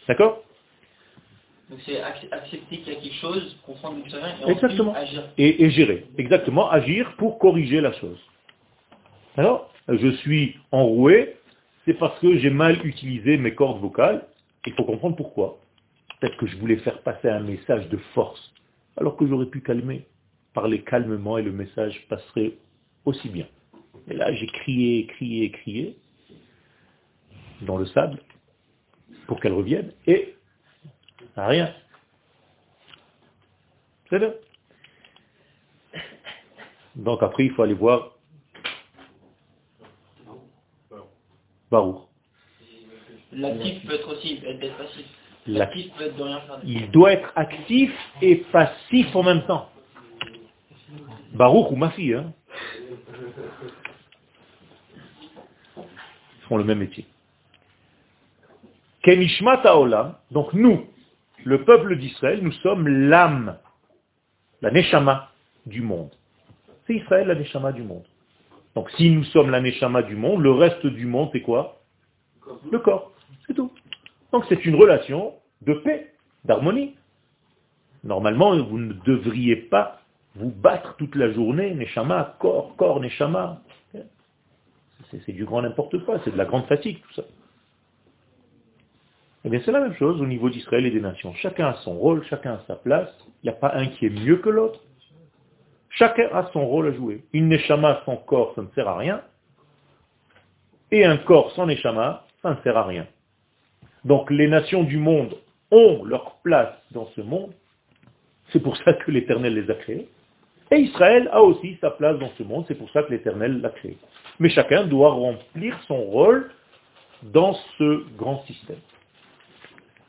[0.07, 0.43] D'accord?
[1.69, 4.93] Donc c'est accepter qu'il y a quelque chose, comprendre d'où ça vient et Exactement.
[4.93, 5.23] agir.
[5.37, 6.05] Et, et, gérer.
[6.17, 8.19] Exactement, agir pour corriger la chose.
[9.35, 11.37] Alors, je suis enroué,
[11.85, 14.27] c'est parce que j'ai mal utilisé mes cordes vocales.
[14.67, 15.57] Il faut comprendre pourquoi.
[16.19, 18.53] Peut-être que je voulais faire passer un message de force,
[18.97, 20.05] alors que j'aurais pu calmer,
[20.53, 22.53] parler calmement et le message passerait
[23.05, 23.47] aussi bien.
[24.07, 25.97] Et là, j'ai crié, crié, crié
[27.61, 28.19] dans le sable
[29.27, 30.35] pour qu'elle revienne et
[31.35, 31.73] rien.
[34.09, 34.31] C'est là.
[36.95, 38.15] Donc après, il faut aller voir
[41.71, 42.03] Baruch.
[43.31, 45.05] L'actif peut être aussi être passif.
[45.47, 46.59] L'actif peut être de rien faire.
[46.63, 49.69] Il doit être actif et passif en même temps.
[51.33, 52.33] Baruch ou ma fille, hein
[56.45, 57.05] font le même métier.
[59.03, 60.85] Kenishmat Olam, donc nous,
[61.43, 63.57] le peuple d'Israël, nous sommes l'âme,
[64.61, 65.29] la Neshama
[65.65, 66.11] du monde.
[66.87, 68.05] C'est Israël la Neshama du monde.
[68.73, 71.81] Donc si nous sommes la Neshama du monde, le reste du monde c'est quoi?
[72.71, 73.11] Le corps,
[73.47, 73.71] c'est tout.
[74.31, 76.11] Donc c'est une relation de paix,
[76.43, 76.95] d'harmonie.
[78.03, 80.01] Normalement, vous ne devriez pas
[80.35, 83.61] vous battre toute la journée, Neshama, corps, corps, Neshama.
[85.11, 87.23] C'est du grand n'importe quoi, c'est de la grande fatigue tout ça.
[89.43, 91.33] Eh bien c'est la même chose au niveau d'Israël et des nations.
[91.35, 93.09] Chacun a son rôle, chacun a sa place.
[93.43, 94.81] Il n'y a pas un qui est mieux que l'autre.
[95.89, 97.23] Chacun a son rôle à jouer.
[97.31, 99.21] Une neshama sans corps, ça ne sert à rien.
[100.91, 103.07] Et un corps sans neshama, ça ne sert à rien.
[104.03, 105.35] Donc les nations du monde
[105.71, 107.53] ont leur place dans ce monde.
[108.51, 110.09] C'est pour ça que l'Éternel les a créés.
[110.71, 112.65] Et Israël a aussi sa place dans ce monde.
[112.67, 113.97] C'est pour ça que l'Éternel l'a créé.
[114.39, 116.51] Mais chacun doit remplir son rôle
[117.23, 118.79] dans ce grand système.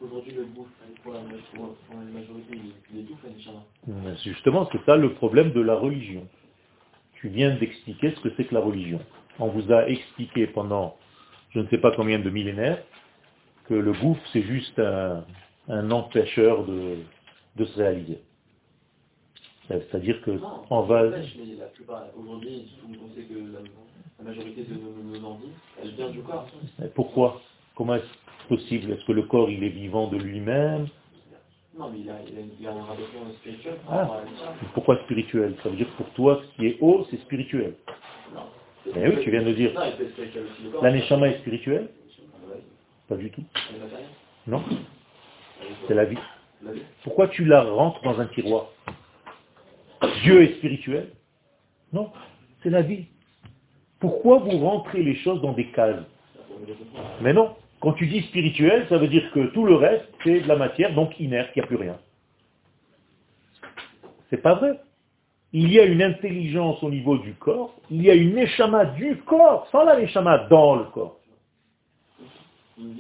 [0.01, 0.69] Aujourd'hui, le bouffe,
[1.03, 2.59] pour la, majorité,
[2.93, 3.07] il
[4.25, 6.27] Justement, c'est ça le problème de la religion.
[7.15, 9.01] Tu viens d'expliquer ce que c'est que la religion.
[9.39, 10.97] On vous a expliqué pendant
[11.51, 12.83] je ne sais pas combien de millénaires
[13.67, 16.97] que le bouffe, c'est juste un, empêcheur de,
[17.57, 18.21] de se réaliser.
[19.69, 20.33] C'est-à-dire que
[20.71, 21.03] on va...
[21.03, 23.35] Aujourd'hui, on sait que
[24.19, 24.75] la majorité de
[25.19, 25.39] nos,
[25.83, 26.47] elle vient du corps.
[26.95, 27.41] Pourquoi?
[27.75, 28.93] Comment est-ce possible?
[28.93, 30.87] Est-ce que le corps, il est vivant de lui-même?
[31.79, 32.15] Non, mais il a,
[32.59, 33.05] il a, un rapport
[33.41, 33.75] spirituel.
[33.91, 34.23] Ah.
[34.73, 35.55] Pourquoi spirituel?
[35.63, 37.75] Ça veut dire que pour toi, ce qui est haut, c'est spirituel.
[38.35, 38.43] Non.
[38.95, 39.73] Mais oui, tu viens de dire.
[40.81, 41.89] L'aneshama est spirituel
[43.09, 43.45] Pas du tout.
[44.47, 44.63] Non
[45.87, 46.19] C'est la vie.
[47.03, 48.69] Pourquoi tu la rentres dans un tiroir?
[50.23, 51.11] Dieu est spirituel
[51.93, 52.13] Non,
[52.63, 53.07] c'est la vie.
[54.01, 56.05] Pourquoi vous rentrez les choses dans des cases
[57.23, 60.49] Mais non, quand tu dis spirituel, ça veut dire que tout le reste, c'est de
[60.49, 61.99] la matière, donc inerte, il n'y a plus rien.
[64.31, 64.81] C'est pas vrai.
[65.53, 69.17] Il y a une intelligence au niveau du corps, il y a une échama du
[69.19, 71.19] corps, sans la échama dans le corps.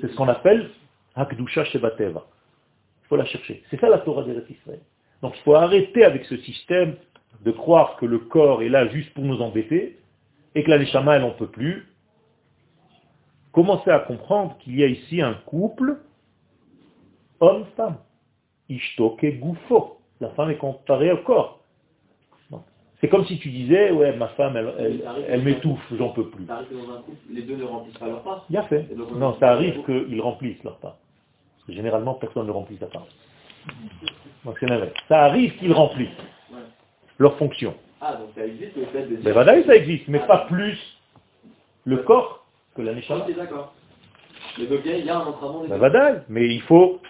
[0.01, 0.71] C'est ce qu'on appelle
[1.15, 2.25] Hakdusha Shebateva.
[3.05, 3.63] Il faut la chercher.
[3.71, 4.81] C'est ça la Torah des Israël.
[5.23, 6.97] Donc il faut arrêter avec ce système
[7.45, 9.99] de croire que le corps est là juste pour nous embêter
[10.55, 11.87] et que la Neshama, elle n'en peut plus.
[13.53, 15.99] Commencez à comprendre qu'il y a ici un couple
[17.41, 17.97] homme-femme.
[18.69, 19.99] Ishtoke Goufo.
[20.21, 21.61] La femme est comparée au corps.
[23.01, 26.47] C'est comme si tu disais, ouais, ma femme, elle, elle, m'étouffe, j'en peux plus.
[26.47, 28.47] Ça arrive que dans un couple, les deux ne remplissent pas leur part.
[28.49, 28.87] Bien fait.
[29.15, 30.97] Non, ça arrive qu'ils remplissent leur part.
[31.57, 33.07] Parce que généralement, personne ne remplit sa part.
[34.45, 34.93] Donc c'est l'inverse.
[35.09, 36.09] Ça arrive qu'ils remplissent
[37.19, 37.75] leur fonction.
[38.01, 39.19] Ah, donc ça existe le fait de.
[39.25, 40.79] Mais ça existe, mais pas plus
[41.85, 43.27] le corps que la Neshama.
[43.37, 43.75] D'accord.
[44.59, 47.01] Mais donc il y a un des Ben mais il faut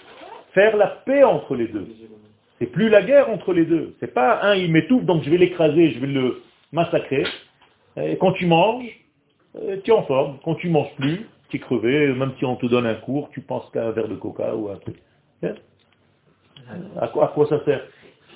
[0.52, 1.86] faire la paix entre les deux.
[2.58, 3.94] C'est plus la guerre entre les deux.
[4.00, 6.42] C'est pas un il m'étouffe donc je vais l'écraser, je vais le
[6.72, 7.24] massacrer.
[7.96, 8.88] Et quand tu manges,
[9.56, 10.38] euh, tu es en forme.
[10.44, 13.40] Quand tu manges plus, tu es crevé, même si on te donne un cours, tu
[13.40, 14.96] penses qu'à un verre de coca ou un truc.
[17.00, 17.82] À quoi, à quoi ça sert?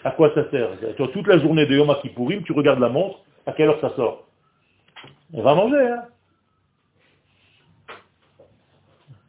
[0.05, 0.71] À quoi ça sert?
[0.97, 3.91] Tu Toute la journée de Yom Kippourim, tu regardes la montre, à quelle heure ça
[3.97, 4.27] sort?
[5.33, 6.03] On va manger, hein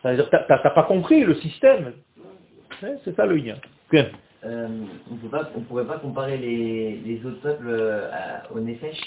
[0.01, 1.93] Ça veut dire t'as pas compris le système.
[2.83, 3.55] Hein, c'est ça le lien.
[4.43, 4.67] Euh,
[5.09, 5.13] on
[5.59, 8.09] ne pourrait pas comparer les, autres peuples euh,
[8.53, 8.97] au Nefesh?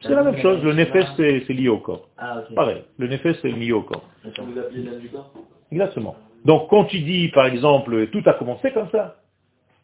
[0.00, 2.08] C'est la même chose, le Nefesh c'est lié au corps.
[2.16, 4.08] Ah, Pareil, le Nefesh c'est lié au corps.
[4.24, 5.30] Vous appelez l'âme du corps?
[5.70, 6.16] Exactement.
[6.46, 9.16] Donc quand tu dis par exemple, tout a commencé comme ça.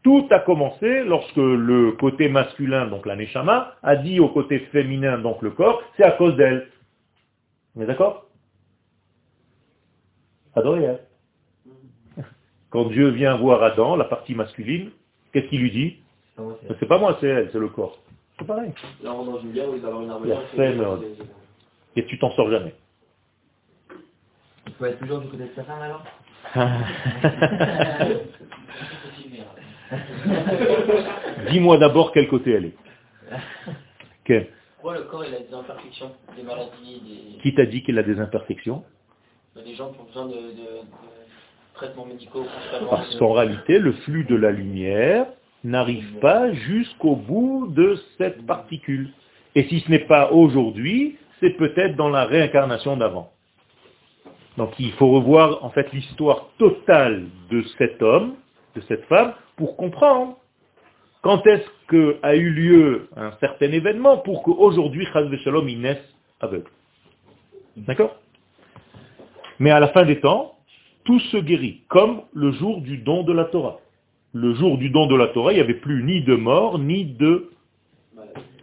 [0.07, 5.19] Tout a commencé lorsque le côté masculin, donc la Neshama, a dit au côté féminin,
[5.19, 6.69] donc le corps, c'est à cause d'elle.
[7.75, 8.27] On est d'accord?
[10.55, 10.99] Adoré, hein
[12.71, 14.93] quand Dieu vient voir Adam, la partie masculine,
[15.33, 15.97] qu'est-ce qu'il lui dit?
[16.79, 17.99] C'est pas moi, c'est elle, c'est le corps.
[18.39, 18.71] C'est pareil.
[19.03, 20.39] Là, on dans une guerre où il va avoir une armure.
[21.97, 22.77] Et tu t'en sors jamais.
[24.69, 26.05] Il faut être toujours du côté de sa femme alors
[31.51, 32.77] Dis-moi d'abord quel côté elle est.
[34.25, 37.39] Quel Pourquoi le corps il a des imperfections, des maladies des...
[37.43, 38.85] Qui t'a dit qu'il a des imperfections
[39.65, 40.35] Les gens qui ont besoin de
[41.75, 42.47] traitements médicaux
[42.91, 45.27] Parce qu'en réalité, le flux de la lumière
[45.65, 49.11] n'arrive pas jusqu'au bout de cette particule.
[49.55, 53.33] Et si ce n'est pas aujourd'hui, c'est peut-être dans la réincarnation d'avant.
[54.57, 58.37] Donc il faut revoir en fait l'histoire totale de cet homme,
[58.77, 60.37] de cette femme, pour comprendre
[61.23, 65.07] quand est-ce qu'a eu lieu un certain événement pour qu'aujourd'hui,
[65.43, 66.71] Shalom, il naisse aveugle.
[67.77, 68.17] D'accord?
[69.59, 70.55] Mais à la fin des temps,
[71.05, 73.81] tout se guérit, comme le jour du don de la Torah.
[74.35, 77.05] Le jour du don de la Torah, il n'y avait plus ni de mort, ni
[77.05, 77.51] de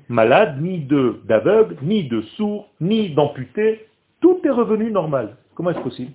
[0.07, 3.87] malade, ni de d'aveugle, ni de sourd, ni d'amputé.
[4.21, 5.37] Tout est revenu normal.
[5.55, 6.11] Comment est-ce possible?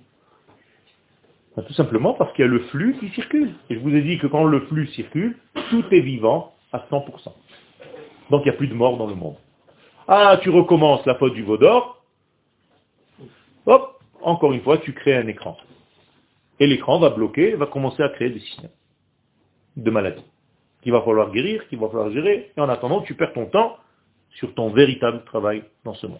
[1.55, 3.53] Ben, Tout simplement parce qu'il y a le flux qui circule.
[3.69, 5.37] Et je vous ai dit que quand le flux circule,
[5.69, 7.33] tout est vivant à 100%.
[8.29, 9.35] Donc il n'y a plus de mort dans le monde.
[10.07, 12.03] Ah, tu recommences la faute du Vaudor.
[13.65, 15.57] Hop, encore une fois, tu crées un écran.
[16.59, 18.69] Et l'écran va bloquer, va commencer à créer des signes
[19.77, 20.23] de maladie
[20.81, 22.51] qu'il va falloir guérir, qu'il va falloir gérer.
[22.55, 23.77] Et en attendant, tu perds ton temps
[24.31, 26.19] sur ton véritable travail dans ce monde.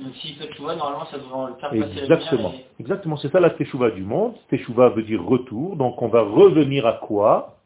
[0.00, 2.52] Donc s'il fait normalement, ça devrait le faire passer Exactement.
[2.78, 4.34] Exactement, c'est ça la teshuva du monde.
[4.48, 5.76] Teshuva veut dire retour.
[5.76, 7.56] Donc on va revenir à quoi?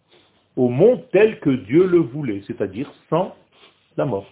[0.56, 3.34] Au monde tel que Dieu le voulait, c'est-à-dire sans
[3.96, 4.26] la mort.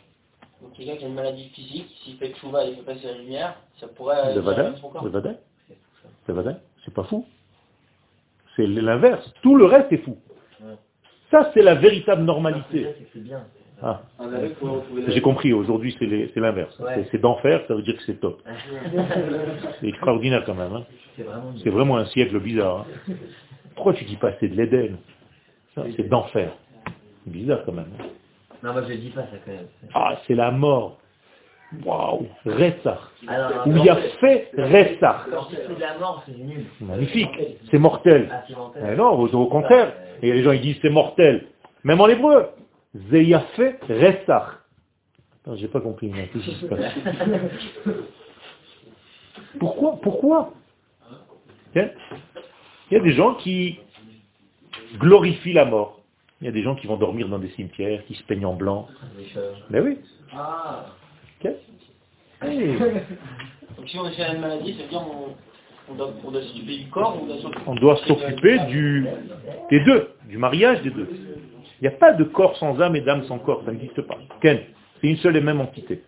[0.63, 3.57] Donc quelqu'un qui a une maladie physique, s'il fait teshuva et fait passer la lumière,
[3.79, 4.35] ça pourrait...
[4.35, 4.73] Le vadaï,
[6.29, 7.27] le c'est pas fou.
[8.57, 9.33] C'est l'inverse.
[9.43, 10.17] Tout le reste est fou.
[11.31, 12.87] Ça, c'est la véritable normalité.
[13.83, 14.03] Ah.
[15.09, 16.81] J'ai compris, aujourd'hui c'est l'inverse.
[17.11, 18.43] C'est d'enfer, ça veut dire que c'est top.
[19.81, 20.73] c'est extraordinaire quand même.
[20.73, 20.85] Hein.
[21.63, 22.87] C'est vraiment un siècle bizarre.
[23.09, 23.15] Hein.
[23.75, 24.97] Pourquoi tu dis pas c'est de l'Éden?
[25.97, 26.53] C'est d'enfer.
[27.27, 27.89] Bizarre quand même.
[27.99, 28.05] Hein.
[28.63, 29.67] Non, moi je dis pas ça quand même.
[29.95, 30.99] Ah, c'est la mort.
[31.85, 32.99] Waouh, Ressach.
[33.67, 35.29] Où il y a fait Ressach.
[36.81, 37.31] Magnifique,
[37.71, 38.29] c'est mortel.
[38.31, 39.93] Ah, non, au, contraire.
[40.21, 41.47] Et les gens ils disent c'est mortel.
[41.85, 42.49] Même en hébreu.
[42.95, 44.61] Zeyafé Ressach.
[45.55, 46.13] J'ai pas compris.
[49.59, 50.53] Pourquoi Pourquoi?
[51.75, 51.91] Il
[52.91, 53.79] y a des gens qui
[54.99, 56.01] glorifient la mort.
[56.41, 58.55] Il y a des gens qui vont dormir dans des cimetières, qui se peignent en
[58.55, 58.89] blanc.
[59.71, 59.99] Mais oui.
[60.33, 60.87] Ah.
[63.77, 65.05] Donc si on a une maladie, ça veut dire
[65.89, 67.21] on, doit, s'occuper du corps
[67.67, 69.07] on doit s'occuper du,
[69.71, 71.09] des deux, du mariage des deux.
[71.81, 74.19] Il n'y a pas de corps sans âme et d'âme sans corps, ça n'existe pas.
[74.41, 74.61] Ken,
[75.01, 76.03] c'est une seule et même entité.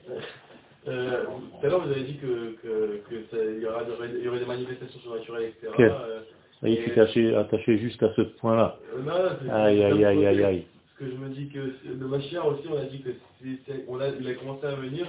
[0.89, 1.25] Euh,
[1.61, 5.73] tout à l'heure, vous avez dit que, que, y, aurait, des manifestations surnaturelles, etc.
[5.77, 5.91] Ken.
[5.91, 6.21] Euh,
[6.65, 8.77] tu t'es attaché, attaché juste à ce point-là.
[8.95, 10.65] Euh, aïe, aïe, aïe, aïe, aïe.
[10.87, 13.11] Parce que je me dis que le Mashiach aussi, on a dit que
[13.89, 15.07] on a, il a commencé à venir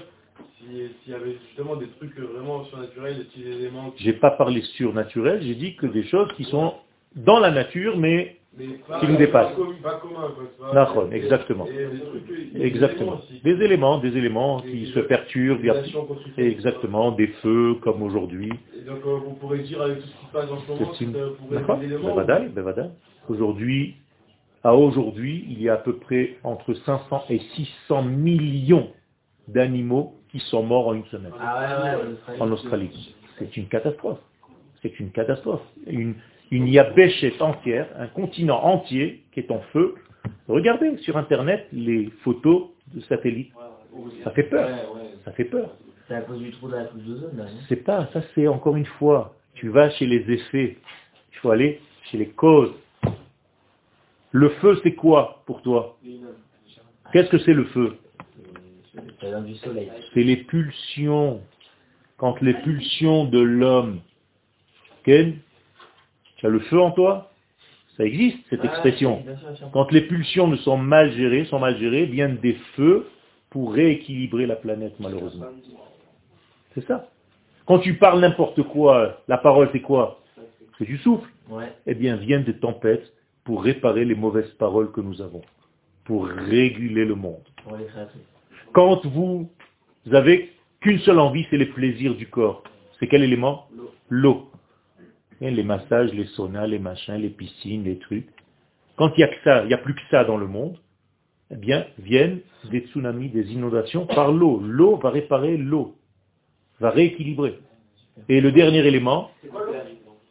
[0.60, 3.94] s'il y avait justement des trucs vraiment surnaturels, des petits éléments.
[3.98, 6.74] J'ai pas parlé surnaturel, j'ai dit que des choses qui sont
[7.16, 9.54] dans la nature, mais, qui nous dépassent.
[9.82, 11.68] Pas, commun, exactement.
[12.56, 13.22] exactement.
[13.44, 15.62] Des éléments, des éléments qui se perturbent.
[16.38, 18.52] Exactement, des feux comme aujourd'hui.
[18.78, 21.36] Et donc euh, vous pourrez dire avec tout ce qui se passe en ce moment,
[21.40, 22.92] vous pourrez des éléments.
[23.30, 23.96] Aujourd'hui,
[24.64, 28.90] à aujourd'hui, il y a à peu près entre 500 et 600 millions
[29.48, 31.98] d'animaux qui sont morts en une semaine ah
[32.40, 33.16] en Australie.
[33.40, 34.20] C'est une catastrophe.
[34.82, 35.62] C'est une catastrophe.
[35.88, 36.16] Une,
[36.54, 39.96] une yabéchette entière, un continent entier qui est en feu.
[40.48, 43.52] Regardez sur Internet les photos de satellites.
[44.24, 44.70] Ça fait peur.
[45.26, 45.76] Ça fait peur.
[46.08, 47.50] C'est à cause du trou de la couche d'ozone.
[47.68, 49.34] C'est pas, ça c'est encore une fois.
[49.56, 50.78] Tu vas chez les effets.
[51.32, 52.74] Il faut aller chez les causes.
[54.32, 55.98] Le feu, c'est quoi pour toi?
[57.14, 57.98] Qu'est-ce que c'est le feu?
[60.14, 61.42] C'est les pulsions.
[62.18, 64.02] Quand les pulsions de l'homme,
[65.04, 65.40] Ken,
[66.44, 67.32] tu as le feu en toi
[67.96, 69.24] Ça existe, cette expression.
[69.72, 73.08] Quand les pulsions ne sont mal gérées, sont mal gérées, viennent des feux
[73.50, 75.46] pour rééquilibrer la planète, malheureusement.
[76.76, 77.08] C'est ça.
[77.66, 80.20] Quand tu parles n'importe quoi, la parole c'est quoi?
[80.78, 81.30] C'est du souffle.
[81.88, 83.14] Eh bien, viennent des tempêtes
[83.46, 85.44] pour réparer les mauvaises paroles que nous avons,
[86.04, 87.44] pour réguler le monde.
[88.74, 89.50] Quand vous
[90.12, 90.52] avez
[90.82, 92.64] qu'une seule envie, c'est les plaisirs du corps.
[93.00, 93.70] C'est quel élément?
[94.10, 94.50] L'eau.
[95.42, 98.30] Les massages, les saunas, les machins, les piscines, les trucs.
[98.98, 100.78] Quand il n'y a que ça, il n'y a plus que ça dans le monde,
[101.52, 102.40] eh bien, viennent
[102.72, 104.60] des tsunamis, des inondations par l'eau.
[104.60, 105.96] L'eau va réparer l'eau,
[106.80, 107.60] va rééquilibrer.
[108.30, 109.32] Et le dernier élément,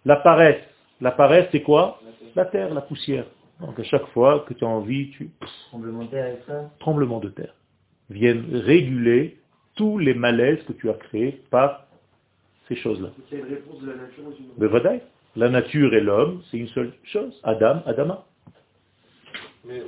[0.05, 0.63] la paresse.
[1.01, 2.01] La paresse, c'est quoi?
[2.37, 3.27] La terre, la poussière.
[3.61, 5.31] Donc à chaque fois que tu as envie, tu...
[5.69, 6.71] Tremblement de terre ça?
[6.81, 7.55] Tremblement de terre.
[8.11, 9.39] Viennent réguler
[9.75, 11.87] tous les malaises que tu as créés par
[12.75, 13.11] ces choses-là.
[13.31, 17.39] C'est une réponse de la nature aux La nature et l'homme, c'est une seule chose.
[17.43, 18.25] Adam, Adama.
[19.65, 19.83] Mais,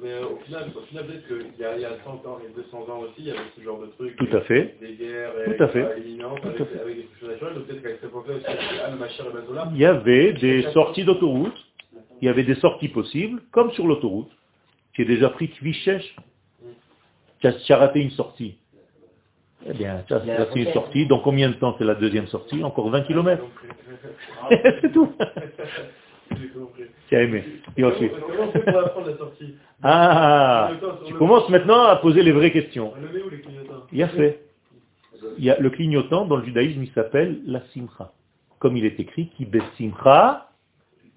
[0.00, 2.38] mais euh, au final, au final peut-être qu'il y, a, il y a 100 ans
[2.44, 4.16] et 200 ans aussi, il y avait ce genre de trucs.
[4.16, 4.76] Tout à fait.
[4.80, 5.84] Des guerres Tout à fait.
[5.84, 7.54] avec, avec, des choses naturelles.
[7.54, 8.44] Donc peut-être qu'à cette époque-là aussi,
[9.72, 11.56] il y avait des sorties d'autoroute.
[12.22, 14.30] Il y avait des sorties possibles, comme sur l'autoroute.
[14.98, 16.16] As déjà pris Kvichesh.
[17.40, 18.56] Tu as raté une sortie.
[19.64, 21.06] Eh bien, ça, c'est une sortie.
[21.06, 23.44] Dans combien de temps c'est la deuxième sortie Encore 20 km.
[24.50, 25.12] c'est tout.
[27.08, 27.44] Tu as aimé.
[27.76, 28.12] Et ensuite.
[29.82, 30.72] Ah,
[31.06, 32.92] tu commences maintenant à poser les vraies questions.
[33.92, 34.42] Il y a fait.
[35.38, 38.12] Il y a le clignotant dans le judaïsme, il s'appelle la simcha.
[38.58, 39.46] Comme il est écrit, qui
[39.78, 40.50] simcha,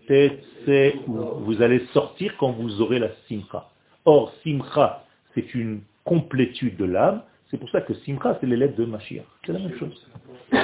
[0.08, 3.70] c'est vous allez sortir quand vous aurez la simcha.
[4.06, 8.76] Or, simcha, c'est une complétude de l'âme, c'est pour ça que Simcha, c'est les lettres
[8.76, 9.26] de Mashiach.
[9.46, 10.08] C'est la même chose.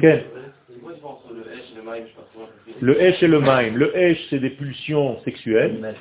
[0.00, 0.24] Quel
[2.80, 3.76] Le Hesh et le Maïm.
[3.76, 5.94] Le Hesh, c'est des pulsions sexuelles,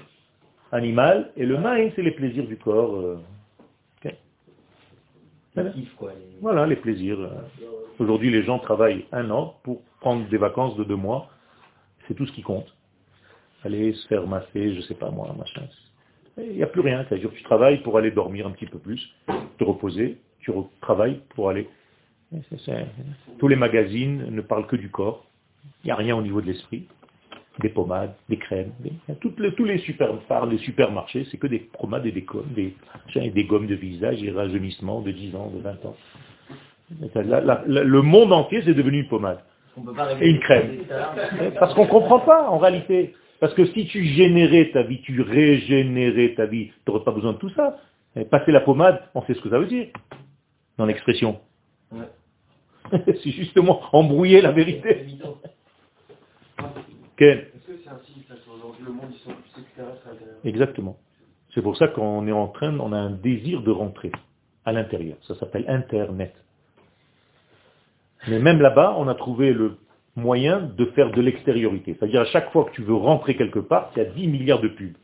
[0.71, 2.95] animales, et le Maïm, c'est les plaisirs du corps.
[2.95, 3.17] Euh,
[6.41, 6.67] voilà.
[6.67, 7.17] les plaisirs.
[7.97, 11.29] Aujourd'hui, les gens travaillent un an pour prendre des vacances de deux mois.
[12.07, 12.67] C'est tout ce qui compte.
[13.63, 15.63] Aller se faire masser, je sais pas moi, machin.
[16.37, 17.05] Il n'y a plus rien.
[17.07, 19.13] C'est-à-dire tu travailles pour aller dormir un petit peu plus,
[19.57, 21.67] te reposer, tu travailles pour aller...
[23.39, 25.25] Tous les magazines ne parlent que du corps.
[25.83, 26.87] Il n'y a rien au niveau de l'esprit.
[27.61, 28.73] Des pommades, des crèmes,
[29.21, 30.09] tous les super,
[30.49, 32.75] les supermarchés, c'est que des pommades et des gommes, des,
[33.15, 35.95] des gommes de visage et rajeunissement de 10 ans, de 20 ans.
[37.65, 39.39] le monde entier, c'est devenu une pommade.
[40.21, 40.79] Et une crème.
[41.59, 43.13] Parce qu'on ne comprend pas, en réalité.
[43.39, 47.33] Parce que si tu générais ta vie, tu régénérais ta vie, tu n'aurais pas besoin
[47.33, 47.77] de tout ça.
[48.31, 49.87] passer la pommade, on sait ce que ça veut dire
[50.77, 51.39] dans l'expression.
[52.91, 55.05] c'est justement embrouiller la vérité.
[57.17, 57.51] Quel
[60.43, 60.97] Exactement.
[61.53, 64.11] C'est pour ça qu'on est en train, on a un désir de rentrer
[64.65, 65.17] à l'intérieur.
[65.27, 66.33] Ça s'appelle Internet.
[68.27, 69.77] Mais même là-bas, on a trouvé le
[70.15, 71.95] moyen de faire de l'extériorité.
[71.97, 74.61] C'est-à-dire à chaque fois que tu veux rentrer quelque part, il y a 10 milliards
[74.61, 74.95] de pubs.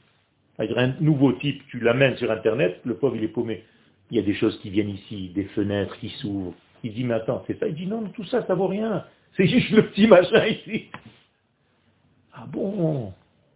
[0.56, 3.64] C'est-à-dire un nouveau type, tu l'amènes sur Internet, le pauvre il est paumé.
[4.10, 6.54] Il y a des choses qui viennent ici, des fenêtres qui s'ouvrent.
[6.84, 7.68] Il dit, mais attends, c'est ça.
[7.68, 9.06] Il dit, non, tout ça, ça vaut rien.
[9.38, 10.90] C'est juste le petit machin ici.
[12.34, 13.14] Ah bon?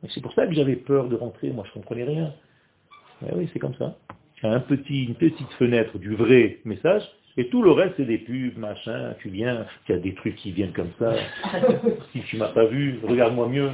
[0.10, 2.34] C'est pour ça que j'avais peur de rentrer, moi je comprenais rien.
[3.34, 3.98] oui, c'est comme ça.
[4.44, 7.04] Un petit, une petite fenêtre du vrai message,
[7.38, 10.36] Et tout le reste, c'est des pubs, machin, tu viens, il y a des trucs
[10.36, 11.14] qui viennent comme ça.
[12.14, 13.72] Si tu m'as pas vu, regarde-moi mieux.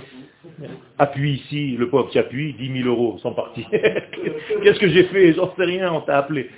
[0.97, 3.65] Appuie ici, le pauvre qui appuie, 10 000 euros, sans partie.
[3.71, 5.33] Qu'est-ce que j'ai fait?
[5.33, 6.49] J'en sais rien, on t'a appelé.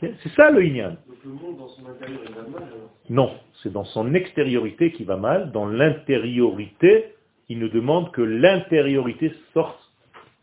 [0.00, 0.96] C'est ça le Inyan.
[1.06, 2.90] Donc le monde dans son intérieur il va mal alors.
[3.08, 3.30] Non,
[3.62, 5.52] c'est dans son extériorité qui va mal.
[5.52, 7.14] Dans l'intériorité,
[7.48, 9.78] il ne demande que l'intériorité sorte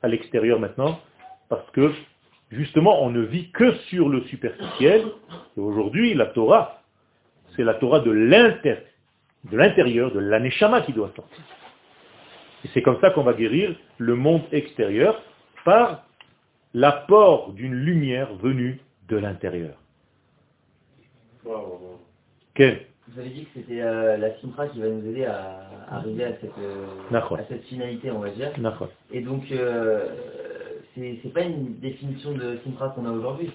[0.02, 1.00] à l'extérieur maintenant,
[1.50, 1.92] parce que
[2.52, 5.06] justement, on ne vit que sur le superficiel.
[5.58, 6.82] Et aujourd'hui, la Torah,
[7.56, 11.44] c'est la Torah de l'intérieur, de l'aneshama qui doit sortir.
[12.64, 15.22] Et c'est comme ça qu'on va guérir le monde extérieur
[15.66, 16.06] par
[16.74, 18.80] l'apport d'une lumière venue
[19.10, 19.76] de l'intérieur.
[22.54, 26.26] Quel Vous avez dit que c'était euh, la Simra qui va nous aider à arriver
[26.26, 28.52] à cette, euh, à cette finalité, on va dire.
[29.12, 30.08] Et donc, euh,
[30.96, 33.50] c'est pas une définition de Simra qu'on a aujourd'hui,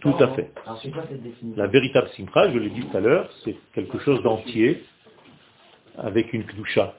[0.00, 0.52] Tout à fait.
[0.66, 1.62] Alors c'est quoi cette définition?
[1.62, 4.82] La véritable simcha, je l'ai dit tout à l'heure, c'est quelque chose d'entier
[5.96, 6.94] avec une kdusha.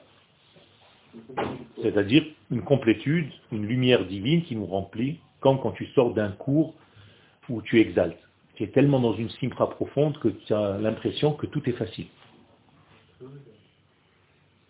[1.80, 6.74] C'est-à-dire une complétude, une lumière divine qui nous remplit, comme quand tu sors d'un cours
[7.48, 8.18] où tu exaltes.
[8.56, 12.06] Tu es tellement dans une simcha profonde que tu as l'impression que tout est facile.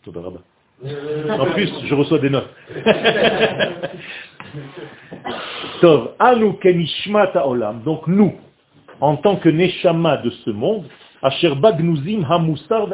[0.06, 0.42] Rabba.
[0.82, 2.50] En plus, je reçois des notes.
[5.80, 6.52] Tov, Anu
[7.44, 8.34] Olam, donc nous,
[9.00, 10.84] en tant que Neshama de ce monde,
[11.22, 12.88] Asher Bagnuzim Hamusar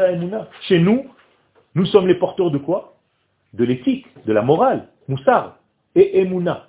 [0.62, 1.07] chez nous,
[1.74, 2.95] nous sommes les porteurs de quoi?
[3.55, 5.57] De l'éthique, de la morale, Moussar,
[5.95, 6.68] et Emuna,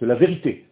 [0.00, 0.66] de la vérité,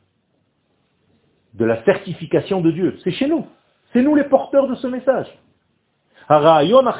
[1.54, 2.98] de la certification de Dieu.
[3.02, 3.46] C'est chez nous.
[3.92, 5.26] C'est nous les porteurs de ce message.
[6.30, 6.92] Olam,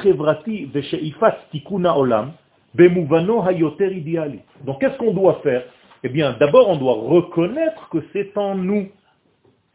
[4.65, 5.63] donc qu'est-ce qu'on doit faire?
[6.03, 8.87] Eh bien, d'abord, on doit reconnaître que c'est en nous.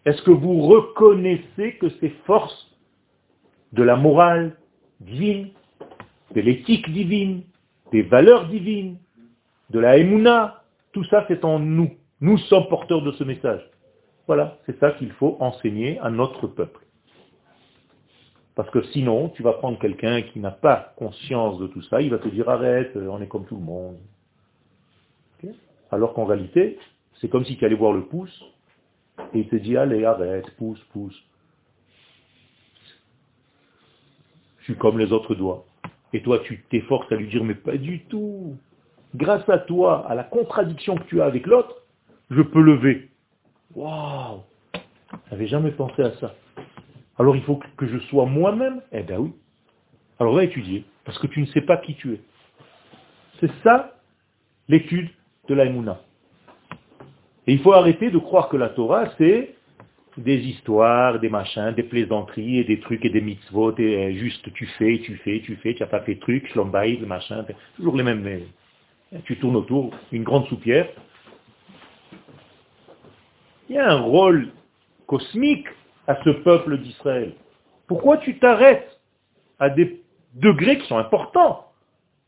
[0.04, 2.70] Est-ce que vous reconnaissez que ces forces
[3.72, 4.56] de la morale
[5.00, 5.48] divine,
[6.34, 7.42] de l'éthique divine,
[7.92, 8.98] des valeurs divines,
[9.70, 11.90] de la émouna, tout ça c'est en nous.
[12.20, 13.60] Nous sommes porteurs de ce message.
[14.26, 16.83] Voilà, c'est ça qu'il faut enseigner à notre peuple.
[18.54, 22.10] Parce que sinon, tu vas prendre quelqu'un qui n'a pas conscience de tout ça, il
[22.10, 23.96] va te dire arrête, euh, on est comme tout le monde.
[25.90, 26.78] Alors qu'en réalité,
[27.20, 28.44] c'est comme si tu allais voir le pouce,
[29.32, 31.20] et il te dit allez, arrête, pousse, pousse.
[34.58, 35.64] Je suis comme les autres doigts.
[36.12, 38.56] Et toi, tu t'efforces à lui dire, mais pas du tout.
[39.14, 41.82] Grâce à toi, à la contradiction que tu as avec l'autre,
[42.30, 43.10] je peux lever.
[43.74, 44.42] Waouh
[45.30, 46.34] J'avais jamais pensé à ça.
[47.18, 49.32] Alors il faut que je sois moi-même Eh bien oui.
[50.18, 52.20] Alors va étudier, parce que tu ne sais pas qui tu es.
[53.40, 53.96] C'est ça
[54.68, 55.10] l'étude
[55.48, 56.00] de la Emouna.
[57.46, 59.54] Et il faut arrêter de croire que la Torah, c'est
[60.16, 64.52] des histoires, des machins, des plaisanteries et des trucs et des mitzvot, et euh, juste
[64.54, 67.44] tu fais, tu fais, tu fais, tu n'as pas fait de trucs, shlombaïd, le machin,
[67.76, 68.22] toujours les mêmes.
[68.22, 68.42] mais
[69.24, 70.88] Tu tournes autour, une grande soupière.
[73.68, 74.50] Il y a un rôle
[75.06, 75.66] cosmique
[76.06, 77.34] à ce peuple d'Israël
[77.86, 79.00] Pourquoi tu t'arrêtes
[79.58, 80.02] à des
[80.34, 81.66] degrés qui sont importants,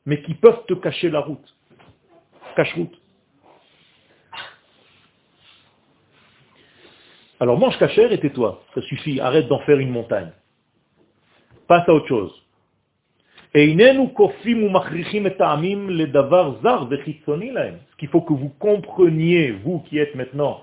[0.04, 1.56] mais qui peuvent te cacher la route
[2.56, 2.98] Cache-route?
[7.38, 8.62] Alors mange cachère et tais-toi.
[8.74, 9.20] Ça suffit.
[9.20, 10.30] Arrête d'en faire une montagne.
[11.68, 12.42] Passe à autre chose.
[13.54, 13.60] Ce
[17.98, 20.62] qu'il faut que vous compreniez, vous qui êtes maintenant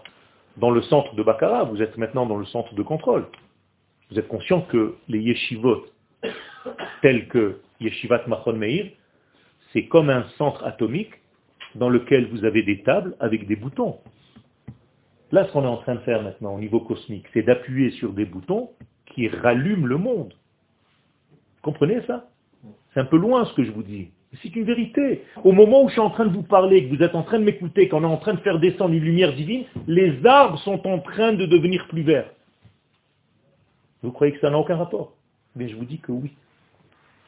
[0.58, 3.26] dans le centre de Bakara, vous êtes maintenant dans le centre de contrôle.
[4.12, 5.86] Vous êtes conscient que les yeshivot,
[7.02, 8.92] tels que Yeshivat Machon Meir,
[9.72, 11.14] c'est comme un centre atomique
[11.76, 14.00] dans lequel vous avez des tables avec des boutons.
[15.32, 18.14] Là, ce qu'on est en train de faire maintenant au niveau cosmique, c'est d'appuyer sur
[18.14, 18.70] des boutons
[19.08, 20.34] qui rallument le monde.
[21.32, 22.30] Vous comprenez ça?
[22.94, 24.12] C'est un peu loin ce que je vous dis.
[24.42, 25.24] C'est une vérité.
[25.44, 27.40] Au moment où je suis en train de vous parler, que vous êtes en train
[27.40, 30.86] de m'écouter, qu'on est en train de faire descendre une lumière divine, les arbres sont
[30.88, 32.30] en train de devenir plus verts.
[34.02, 35.14] Vous croyez que ça n'a aucun rapport?
[35.56, 36.34] Mais je vous dis que oui.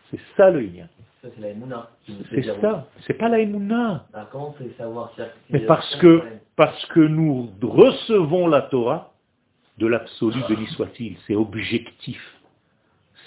[0.09, 0.87] C'est ça le lien.
[1.21, 1.89] Ça, c'est la Emouna.
[2.31, 2.87] C'est ça.
[3.05, 3.37] C'est pas la
[4.31, 6.23] comment on savoir c'est-à-dire que Mais parce que,
[6.55, 9.13] parce que nous recevons la Torah
[9.77, 11.17] de l'absolu, béni soit-il.
[11.27, 12.19] C'est objectif.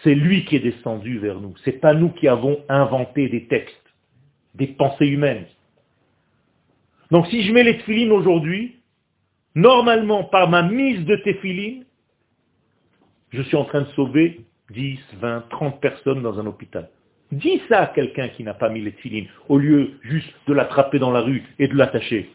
[0.03, 1.55] C'est lui qui est descendu vers nous.
[1.65, 3.77] C'est pas nous qui avons inventé des textes,
[4.55, 5.47] des pensées humaines.
[7.11, 8.77] Donc si je mets les aujourd'hui,
[9.55, 11.85] normalement, par ma mise de tefilines,
[13.31, 14.41] je suis en train de sauver
[14.71, 16.89] 10, 20, 30 personnes dans un hôpital.
[17.31, 21.11] Dis ça à quelqu'un qui n'a pas mis les au lieu juste de l'attraper dans
[21.11, 22.31] la rue et de l'attacher.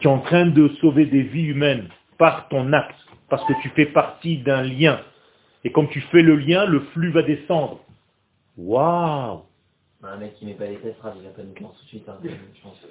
[0.00, 2.98] Tu es en train de sauver des vies humaines par ton acte
[3.28, 5.00] parce que tu fais partie d'un lien.
[5.64, 7.80] Et comme tu fais le lien, le flux va descendre.
[8.56, 9.42] Waouh
[10.00, 12.08] Bah, Un mec qui met pas les tests, il va pas nous tout de suite,
[12.08, 12.86] hein, je pense.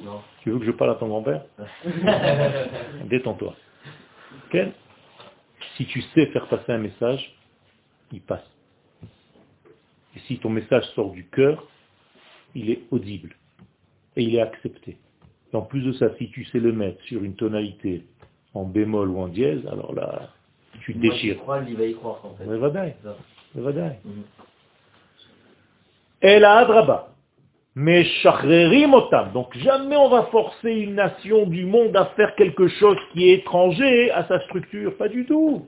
[0.00, 0.22] Non.
[0.42, 1.44] Tu veux que je parle à ton grand-père
[3.06, 3.56] Détends-toi.
[4.46, 4.58] Ok
[5.76, 7.34] Si tu sais faire passer un message,
[8.12, 8.48] il passe.
[10.14, 11.66] Et si ton message sort du cœur,
[12.54, 13.34] il est audible.
[14.16, 14.96] Et il est accepté.
[15.52, 18.04] Et en plus de ça, si tu sais le mettre sur une tonalité
[18.54, 20.30] en bémol ou en dièse, alors là,
[20.92, 21.36] tu Moi, déchires.
[21.38, 22.44] crois, lui va y croire, en fait.
[22.46, 23.98] Mais vadaï.
[24.04, 24.24] Mhm.
[26.44, 27.08] Adraba.
[27.74, 29.32] Mais shachrerim otam.
[29.32, 33.34] Donc jamais on va forcer une nation du monde à faire quelque chose qui est
[33.34, 34.96] étranger à sa structure.
[34.96, 35.66] Pas du tout.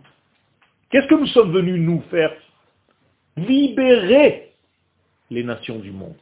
[0.90, 2.32] Qu'est-ce que nous sommes venus nous faire?
[3.36, 4.52] Libérer
[5.30, 6.16] les nations du monde.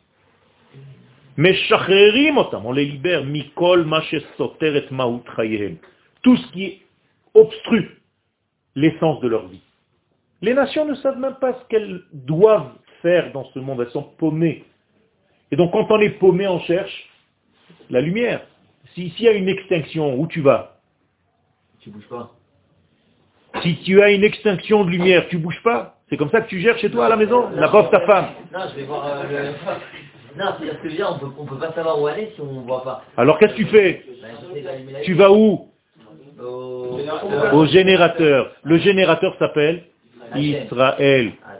[1.36, 2.66] Mais otam.
[2.66, 3.24] On les libère.
[3.24, 5.76] Mikol mashes soter et maout chayehem.
[6.22, 6.82] Tout ce qui
[7.32, 7.98] obstrue
[8.80, 9.60] l'essence de leur vie.
[10.42, 12.70] Les nations ne savent même pas ce qu'elles doivent
[13.02, 13.80] faire dans ce monde.
[13.80, 14.64] Elles sont paumées.
[15.50, 17.08] Et donc quand on est paumé, on cherche
[17.90, 18.42] la lumière.
[18.94, 20.76] Si- S'il y a une extinction, où tu vas?
[21.80, 22.30] Tu bouges pas.
[23.62, 25.96] Si tu as une extinction de lumière, tu bouges pas?
[26.08, 27.48] C'est comme ça que tu gères chez toi à la maison?
[27.54, 28.28] La pauvre ta femme.
[28.52, 29.54] Non, je vais voir euh, le...
[30.38, 32.84] Non, c'est-à-dire ce que on peut, on peut pas savoir où aller si on voit
[32.84, 33.04] pas.
[33.16, 34.04] Alors qu'est-ce que tu fais?
[34.22, 35.68] Ben, la Tu vas où?
[37.52, 37.66] Au...
[37.66, 38.52] Générateur.
[38.62, 39.84] Le générateur s'appelle
[40.34, 41.32] Israël.
[41.44, 41.52] Ah.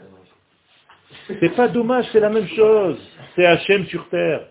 [1.39, 2.97] C'est pas dommage, c'est la même chose.
[3.35, 4.41] C'est Hachem sur terre.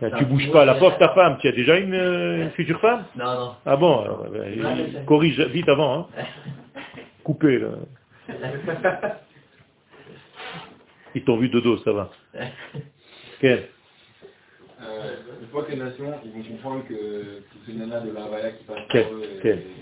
[0.00, 0.64] Ben, tu bouges pas.
[0.64, 3.04] La pauvre ta femme, tu as déjà une, euh, une future femme?
[3.16, 3.54] Non, non.
[3.64, 6.08] Ah bon, alors, ben, corrige vite avant.
[6.16, 6.24] Hein.
[7.22, 7.58] Coupez.
[7.58, 7.68] Là.
[11.14, 12.10] Ils t'ont vu de dos, ça va.
[14.82, 18.24] Euh, une fois que les nations, ils vont comprendre que c'est ce nana de la
[18.24, 19.22] Havaya qui passe par eux.
[19.36, 19.40] et-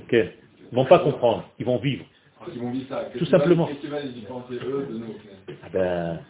[0.08, 0.32] Quel
[0.72, 2.04] Ils vont pas comprendre, ils vont vivre.
[2.40, 3.04] Alors qu'ils vont vivre ça.
[3.12, 3.66] Qu'est-ce Tout simplement.
[3.66, 6.20] Qu'est-ce qui va les différencier eux de nous au final Ah ben,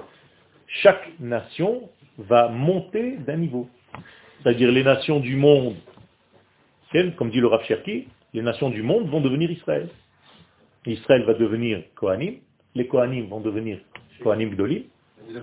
[0.66, 3.68] chaque nation va monter d'un niveau.
[4.42, 5.74] C'est-à-dire les nations du monde,
[7.16, 9.88] comme dit le Rav Cherki, les nations du monde vont devenir Israël.
[10.86, 12.36] Israël va devenir Kohanim,
[12.74, 13.78] les Kohanim vont devenir
[14.22, 14.82] Kohanim Gdolim,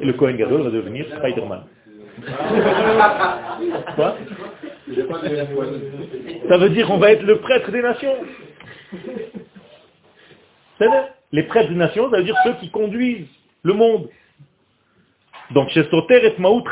[0.02, 1.64] et le Kohen Gadol va devenir Spider-Man.
[3.96, 4.18] Quoi
[6.50, 8.16] Ça veut dire qu'on va être le prêtre des nations.
[11.32, 13.28] Les prêtres des nations, ça veut dire ceux qui conduisent
[13.64, 14.10] le monde.
[15.52, 16.64] Donc, chez Soter et Maout.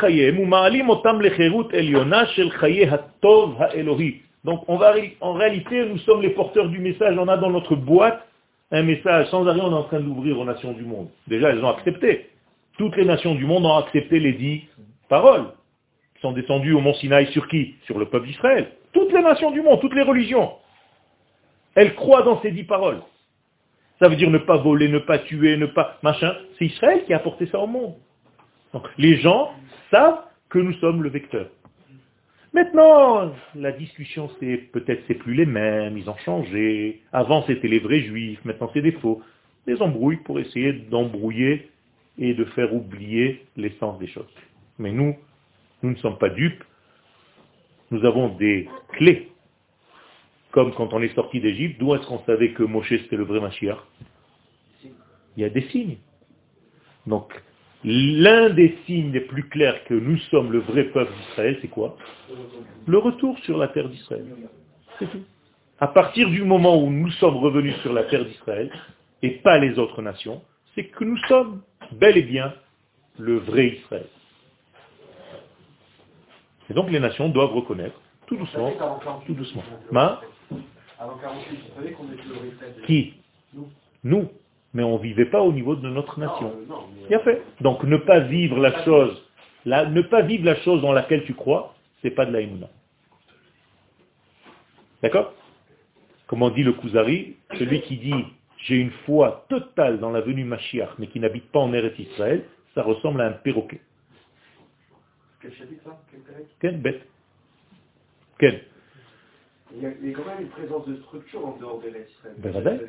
[4.43, 7.17] Donc, on va, en réalité, nous sommes les porteurs du message.
[7.17, 8.27] On a dans notre boîte
[8.71, 9.27] un message.
[9.29, 11.07] Sans arrêt, on est en train d'ouvrir aux nations du monde.
[11.27, 12.29] Déjà, elles ont accepté.
[12.77, 14.63] Toutes les nations du monde ont accepté les dix
[15.07, 15.47] paroles
[16.15, 17.75] qui sont descendues au mont Sinaï sur qui?
[17.85, 18.71] Sur le peuple d'Israël.
[18.93, 20.53] Toutes les nations du monde, toutes les religions.
[21.75, 23.01] Elles croient dans ces dix paroles.
[23.99, 26.33] Ça veut dire ne pas voler, ne pas tuer, ne pas machin.
[26.57, 27.95] C'est Israël qui a apporté ça au monde.
[28.73, 29.51] Donc, les gens
[29.91, 31.47] savent que nous sommes le vecteur.
[32.53, 37.01] Maintenant, la discussion, c'est peut-être c'est plus les mêmes, ils ont changé.
[37.11, 39.21] Avant, c'était les vrais juifs, maintenant c'est des faux.
[39.67, 41.69] Des embrouilles pour essayer d'embrouiller
[42.17, 44.33] et de faire oublier l'essence des choses.
[44.79, 45.15] Mais nous,
[45.81, 46.63] nous ne sommes pas dupes.
[47.91, 49.31] Nous avons des clés.
[50.51, 53.39] Comme quand on est sorti d'Égypte, d'où est-ce qu'on savait que Moshe c'était le vrai
[53.39, 53.77] Mashiach?
[55.37, 55.97] Il y a des signes.
[57.05, 57.33] Donc,
[57.83, 61.97] l'un des signes les plus clairs que nous sommes le vrai peuple d'Israël, c'est quoi?
[62.87, 64.25] Le retour sur la terre d'Israël.
[64.97, 65.23] C'est tout.
[65.79, 68.71] À partir du moment où nous sommes revenus sur la terre d'Israël,
[69.21, 70.41] et pas les autres nations,
[70.73, 71.61] c'est que nous sommes
[71.91, 72.53] bel et bien
[73.19, 74.07] le vrai Israël.
[76.69, 78.71] Et donc les nations doivent reconnaître, tout doucement,
[79.25, 79.63] tout doucement.
[79.91, 80.21] Ma
[80.99, 83.13] Avant 48, vous savez qu'on était le réflexe Qui
[83.53, 83.67] Nous.
[84.03, 84.29] Nous.
[84.73, 86.53] Mais on ne vivait pas au niveau de notre nation.
[86.69, 87.41] Euh, Bien fait.
[87.61, 89.23] Donc ne pas vivre la chose,
[89.65, 92.67] la- ne pas vivre la chose dans laquelle tu crois, c'est pas de la émouna.
[95.01, 95.33] D'accord?
[96.27, 98.25] Comme on dit le Kuzari, celui qui dit
[98.57, 102.43] j'ai une foi totale dans la venue Mashiach, mais qui n'habite pas en Eretz Israël,
[102.73, 103.79] ça ressemble à un perroquet.
[105.45, 106.01] Quel chapitre ça
[106.59, 107.01] Quel bête
[108.39, 108.63] Quelle
[109.75, 111.89] il y, a, il y a quand même une présence de structure en dehors des
[111.89, 112.35] Israël.
[112.37, 112.79] Ben,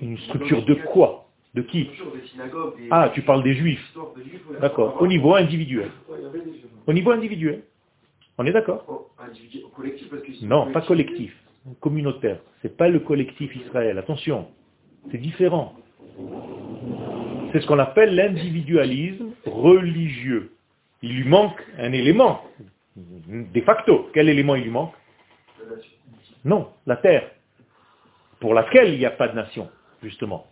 [0.00, 1.28] Une structure de quoi?
[1.54, 1.84] De qui?
[1.84, 2.76] des synagogues.
[2.78, 3.94] Des Ah, tu parles des juifs.
[3.94, 4.58] de.
[4.60, 5.00] D'accord.
[5.00, 5.90] Au niveau individuel.
[6.08, 6.18] Ouais.
[6.86, 7.62] Au niveau individuel.
[8.38, 8.84] On est d'accord?
[8.88, 9.08] Oh,
[9.76, 10.08] collectif
[10.42, 11.36] Non, pas collectif.
[11.80, 12.40] Communautaire.
[12.62, 13.98] C'est pas le collectif Israël.
[13.98, 14.48] Attention.
[15.10, 15.74] C'est différent.
[17.52, 20.52] C'est ce qu'on appelle l'individualisme religieux.
[21.02, 22.42] Il lui manque un élément.
[22.96, 24.10] De facto.
[24.12, 24.94] Quel élément il lui manque?
[26.44, 27.30] Non, la terre,
[28.40, 29.70] pour laquelle il n'y a pas de nation,
[30.02, 30.46] justement.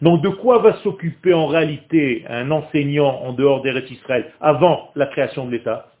[0.00, 5.06] Donc de quoi va s'occuper en réalité un enseignant en dehors des Israël avant la
[5.06, 5.92] création de l'État?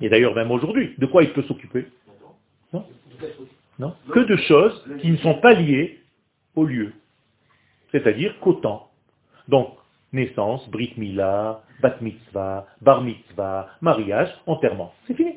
[0.00, 1.86] Et d'ailleurs même aujourd'hui, de quoi il peut s'occuper?
[2.72, 2.86] Non
[3.78, 6.00] Non Que de choses qui ne sont pas liées
[6.54, 6.92] au lieu.
[7.92, 8.90] C'est-à-dire qu'au temps.
[9.48, 9.74] Donc,
[10.12, 14.92] naissance, brit mila, bat mitzvah, bar mitzvah, mariage, enterrement.
[15.06, 15.36] C'est fini.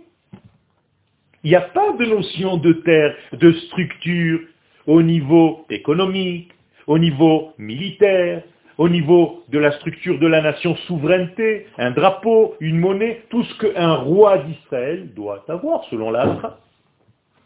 [1.43, 4.39] Il n'y a pas de notion de terre, de structure
[4.88, 6.51] au niveau économique,
[6.88, 8.43] au niveau militaire,
[8.78, 13.57] au niveau de la structure de la nation, souveraineté, un drapeau, une monnaie, tout ce
[13.59, 16.59] qu'un roi d'Israël doit avoir selon la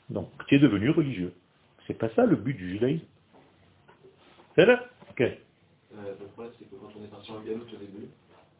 [0.09, 1.33] Donc, tu es devenu religieux.
[1.85, 3.05] C'est pas ça le but du judaïsme.
[4.55, 5.23] C'est là Ok.
[5.95, 8.07] Euh, le problème, c'est que quand on est parti en Galoute au début,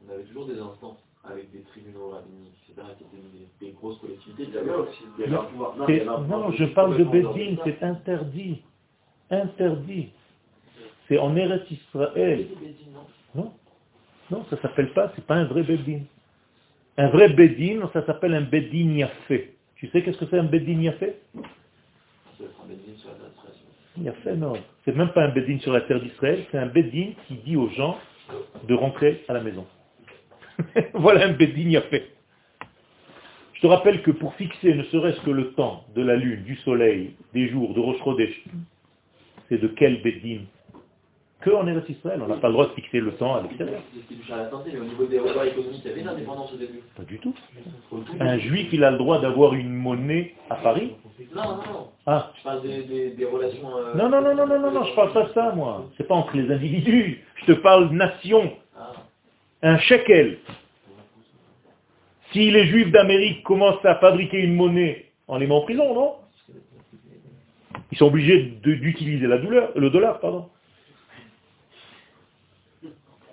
[0.07, 3.28] on avait toujours des instances avec des tribunaux rabbiniques, etc., qui étaient
[3.59, 4.43] des, des grosses collectivités.
[4.47, 5.75] Il y avait aussi il y avait un pouvoir.
[5.75, 8.61] Non, il y C'est- avait un pouvoir Non, aussi je parle de Bédine, c'est interdit.
[9.30, 10.09] Interdit.
[11.07, 12.47] C'est en Eretz Israël.
[13.36, 13.51] Non,
[14.32, 16.05] non, ça s'appelle pas, c'est pas un vrai Bédine.
[16.97, 19.53] Un vrai Bédine, ça s'appelle un Bédine Yafé.
[19.75, 21.17] Tu sais qu'est-ce que c'est un Bédine Yafé
[24.86, 27.70] C'est même pas un Bédine sur la terre d'Israël, c'est un Bédine qui dit aux
[27.70, 27.98] gens
[28.68, 29.66] de rentrer à la maison.
[30.93, 32.04] voilà un Bédine Yafé.
[33.54, 36.56] Je te rappelle que pour fixer ne serait-ce que le temps de la lune, du
[36.58, 37.98] soleil, des jours, de Rosh
[39.50, 40.45] c'est de quel Bédine
[41.41, 43.82] Que en Eretz Israël, on n'a pas le droit de fixer le temps à l'extérieur.
[43.93, 45.91] C'est ce qui touche à la santé, mais au niveau des repas économiques, il y
[45.91, 46.82] avait une indépendance au début.
[46.95, 47.34] Pas du tout.
[48.20, 50.93] Un juif, il a le droit d'avoir une monnaie à Paris
[51.36, 51.88] Non, non, non.
[52.06, 53.78] Ah, parle des, des, des relations...
[53.78, 55.89] euh, non, non, non, non, non, non, non, je parle pas de ça, moi.
[55.98, 57.24] C'est pas entre les individus.
[57.36, 58.54] Je te parle nation.
[58.76, 58.93] Ah,
[59.64, 60.38] Un shekel.
[62.32, 66.16] Si les juifs d'Amérique commencent à fabriquer une monnaie, on les met en prison, non?
[67.91, 70.50] Ils sont obligés d'utiliser la douleur, le dollar, pardon.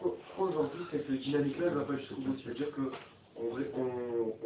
[0.01, 3.83] Pourquoi aujourd'hui cette dynamique-là ne va pas jusqu'au bout C'est-à-dire qu'on ré- on,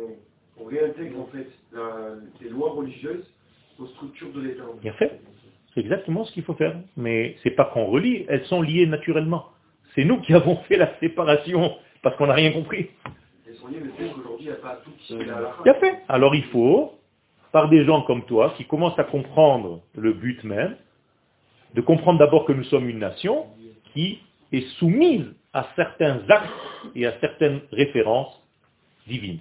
[0.03, 3.27] on, on réintègre en fait la- les lois religieuses
[3.79, 4.65] aux structures de l'État.
[4.81, 5.21] Bien fait.
[5.75, 6.77] C'est exactement ce qu'il faut faire.
[6.97, 9.47] Mais c'est pas qu'on relie, elles sont liées naturellement.
[9.95, 12.91] C'est nous qui avons fait la séparation parce qu'on n'a rien compris.
[13.47, 15.41] Elles sont liées, mais c'est qu'aujourd'hui il n'y a pas tout qui se fait à
[15.41, 15.63] la fin.
[15.63, 16.03] Bien fait.
[16.09, 16.99] Alors il faut,
[17.53, 20.77] par des gens comme toi, qui commencent à comprendre le but même,
[21.75, 23.47] de comprendre d'abord que nous sommes une nation
[23.93, 24.21] qui
[24.53, 26.51] est soumise à certains actes
[26.95, 28.43] et à certaines références
[29.07, 29.41] divines.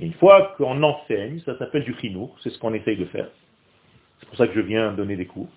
[0.00, 3.28] Et une fois qu'on enseigne, ça s'appelle du chinour, c'est ce qu'on essaye de faire.
[4.22, 5.48] C'est pour ça que je viens donner des cours.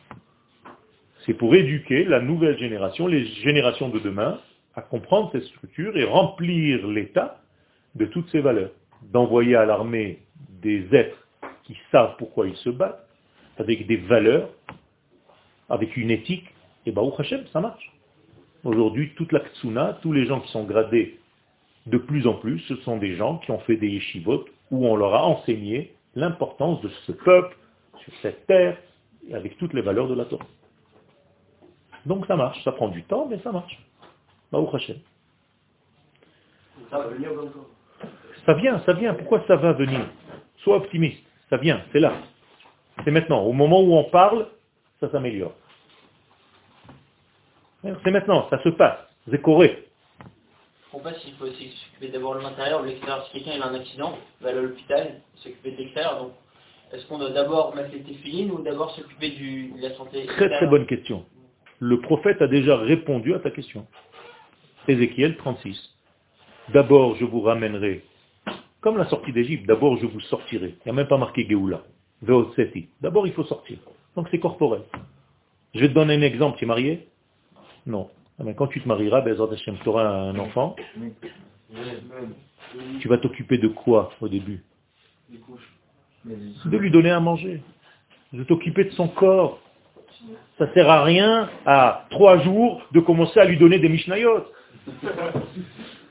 [1.26, 4.40] C'est pour éduquer la nouvelle génération, les générations de demain,
[4.74, 7.42] à comprendre cette structure et remplir l'État
[7.94, 8.72] de toutes ces valeurs.
[9.14, 10.20] D'envoyer à l'armée
[10.62, 11.28] des êtres
[11.64, 13.08] qui savent pourquoi ils se battent,
[13.60, 14.50] avec des valeurs,
[15.70, 16.46] avec une éthique,
[16.88, 17.92] et bah, Hashem, ça marche.
[18.64, 21.20] Aujourd'hui, toute la Ktsuna, tous les gens qui sont gradés
[21.86, 24.96] de plus en plus, ce sont des gens qui ont fait des yeshivot où on
[24.96, 27.56] leur a enseigné l'importance de ce peuple
[28.06, 28.78] sur cette terre,
[29.34, 30.46] avec toutes les valeurs de la Torah.
[32.06, 33.80] Donc ça marche, ça prend du temps, mais ça marche.
[34.52, 34.98] Baruch Hashem.
[36.90, 37.70] Ça va venir encore.
[38.46, 39.14] Ça vient, ça vient.
[39.16, 40.02] Pourquoi ça va venir?
[40.58, 41.24] Sois optimiste.
[41.50, 42.14] Ça vient, c'est là.
[43.04, 43.42] C'est maintenant.
[43.42, 44.48] Au moment où on parle,
[45.00, 45.54] ça s'améliore.
[47.84, 49.00] C'est maintenant, ça se passe.
[49.30, 49.88] C'est correct.
[50.94, 53.26] On passe, il faut aussi s'occuper d'abord de l'intérieur, de l'extérieur.
[53.26, 56.24] Si quelqu'un a un accident, il va aller à l'hôpital, s'occuper de l'extérieur.
[56.24, 56.32] Donc,
[56.94, 60.68] est-ce qu'on doit d'abord mettre les téphilines ou d'abord s'occuper de la santé Très très
[60.68, 61.26] bonne question.
[61.80, 63.86] Le prophète a déjà répondu à ta question.
[64.88, 65.78] Ézéchiel 36.
[66.74, 68.04] D'abord, je vous ramènerai,
[68.82, 70.76] comme la sortie d'Égypte, d'abord je vous sortirai.
[70.86, 71.84] Il n'y a même pas marqué Géoula.
[73.02, 73.78] D'abord, il faut sortir.
[74.16, 74.82] Donc c'est corporel.
[75.74, 76.58] Je vais te donner un exemple.
[76.58, 77.08] Tu es marié?
[77.86, 78.10] Non.
[78.40, 80.76] Ah ben, quand tu te marieras, Hashem, tu auras un enfant.
[83.00, 84.64] Tu vas t'occuper de quoi au début?
[85.30, 85.75] Des couches.
[86.26, 87.62] De lui donner à manger.
[88.34, 89.60] De t'occuper de son corps.
[90.58, 94.46] Ça sert à rien à trois jours de commencer à lui donner des Mishnayot.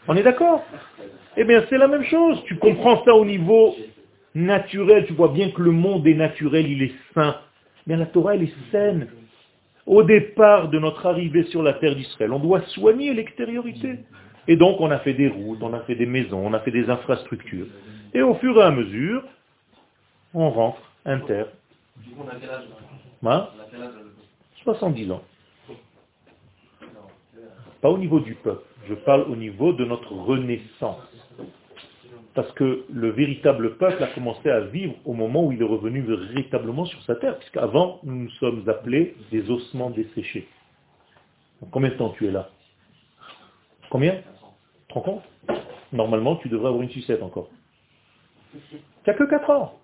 [0.06, 0.62] On est d'accord?
[1.36, 2.42] Eh bien, c'est la même chose.
[2.44, 3.74] Tu comprends ça au niveau
[4.34, 5.06] naturel.
[5.06, 7.36] Tu vois bien que le monde est naturel, il est sain.
[7.86, 9.08] Bien, la Torah, elle est saine.
[9.86, 13.98] Au départ de notre arrivée sur la terre d'Israël, on doit soigner l'extériorité.
[14.46, 16.70] Et donc, on a fait des routes, on a fait des maisons, on a fait
[16.70, 17.66] des infrastructures.
[18.14, 19.24] Et au fur et à mesure,
[20.34, 21.44] on rentre, inter.
[21.98, 24.00] Du coup, on a quel âge là Hein On a quel âge là
[24.64, 25.22] 70 ans.
[27.80, 31.02] Pas au niveau du peuple, je parle au niveau de notre renaissance.
[32.34, 36.00] Parce que le véritable peuple a commencé à vivre au moment où il est revenu
[36.00, 40.48] véritablement sur sa terre, puisqu'avant, nous nous sommes appelés des ossements desséchés.
[41.60, 42.48] Donc, combien de temps tu es là?
[43.90, 44.14] Combien?
[44.16, 45.22] Tu te rends compte?
[45.92, 47.48] Normalement, tu devrais avoir une sucette encore.
[48.52, 49.78] Tu n'as que 4 ans.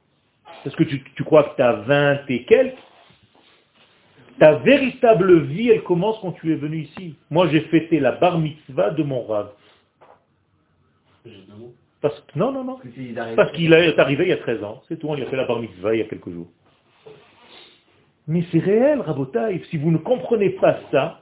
[0.64, 2.76] Est-ce que tu, tu crois que tu as 20 et quelques?
[4.38, 7.16] Ta véritable vie, elle commence quand tu es venu ici.
[7.30, 9.52] Moi, j'ai fêté la bar mitzvah de mon rave.
[12.00, 12.78] Parce que, non, non, non.
[13.14, 14.82] Parce Parce qu'il est arrivé il y a 13 ans.
[14.88, 16.48] C'est tout, on lui a fait la bar mitzvah il y a quelques jours.
[18.26, 19.62] Mais c'est réel, Rabotaï.
[19.70, 21.20] Si vous ne comprenez pas ça,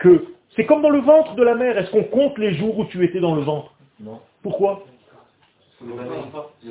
[0.00, 0.24] que
[0.56, 1.78] c'est comme dans le ventre de la mère.
[1.78, 3.72] Est-ce qu'on compte les jours où tu étais dans le ventre?
[4.00, 4.20] Non.
[4.42, 4.84] Pourquoi?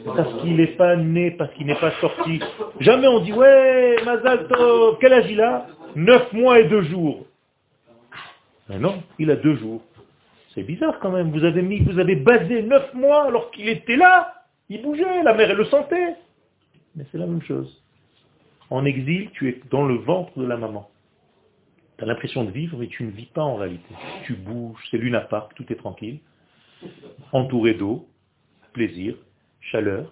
[0.05, 2.39] Parce qu'il n'est pas né, parce qu'il n'est pas sorti.
[2.79, 5.67] Jamais on dit, ouais, Mazal Tov, quel âge il a?
[5.95, 7.25] Neuf mois et deux jours.
[8.69, 9.81] Mais non, il a deux jours.
[10.53, 11.31] C'est bizarre quand même.
[11.31, 14.33] Vous avez mis, vous avez basé neuf mois alors qu'il était là.
[14.69, 16.15] Il bougeait, la mère elle le sentait.
[16.95, 17.81] Mais c'est la même chose.
[18.69, 20.89] En exil, tu es dans le ventre de la maman.
[21.97, 23.93] Tu as l'impression de vivre, mais tu ne vis pas en réalité.
[24.25, 26.19] Tu bouges, c'est Luna Park, tout est tranquille.
[27.33, 28.07] Entouré d'eau,
[28.73, 29.15] plaisir,
[29.61, 30.11] chaleur,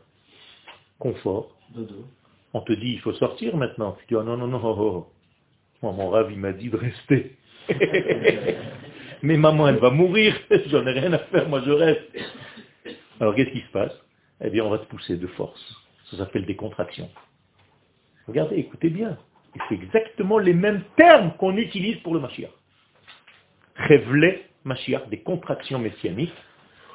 [1.00, 1.56] confort.
[1.76, 2.06] Dodo.
[2.54, 3.98] On te dit, il faut sortir maintenant.
[4.00, 5.08] Tu dis, oh non, non, non, oh, oh.
[5.82, 7.36] Moi, mon rave, il m'a dit de rester.
[9.22, 10.36] Mais maman, elle va mourir.
[10.68, 12.18] J'en ai rien à faire, moi je reste.
[13.20, 13.94] Alors, qu'est-ce qui se passe?
[14.44, 15.76] Eh bien, on va te pousser de force.
[16.10, 17.10] Ça s'appelle des contractions.
[18.28, 19.18] Regardez, écoutez bien.
[19.68, 22.52] C'est exactement les mêmes termes qu'on utilise pour le Mashiach.
[23.76, 26.34] Révélé Mashiach, des contractions messianiques.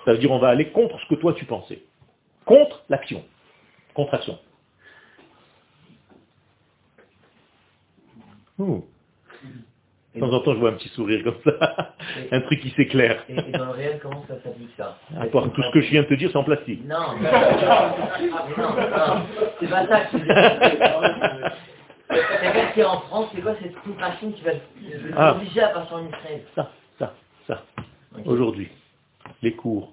[0.05, 1.83] Ça veut dire on va aller contre ce que toi tu pensais.
[2.45, 3.25] Contre l'action.
[3.95, 4.39] Contraction.
[8.59, 8.85] Oh.
[10.15, 11.95] De temps en temps, je vois un petit sourire comme ça.
[12.33, 13.25] Un truc qui s'éclaire.
[13.31, 14.99] Et, et dans le réel, comment ça s'applique ça?
[15.19, 16.85] À part tout ce que je viens de te dire, c'est en plastique.
[16.87, 17.39] Non, mais non,
[18.59, 19.23] non,
[19.59, 21.53] c'est pas ça que je veux dire.
[22.43, 24.61] Quelqu'un qui est en France, c'est quoi cette contraction qui va le
[25.17, 25.31] Ah.
[25.31, 27.15] à passer en Israël Ça, ça,
[27.47, 27.63] ça.
[28.27, 28.69] Aujourd'hui,
[29.43, 29.93] les cours,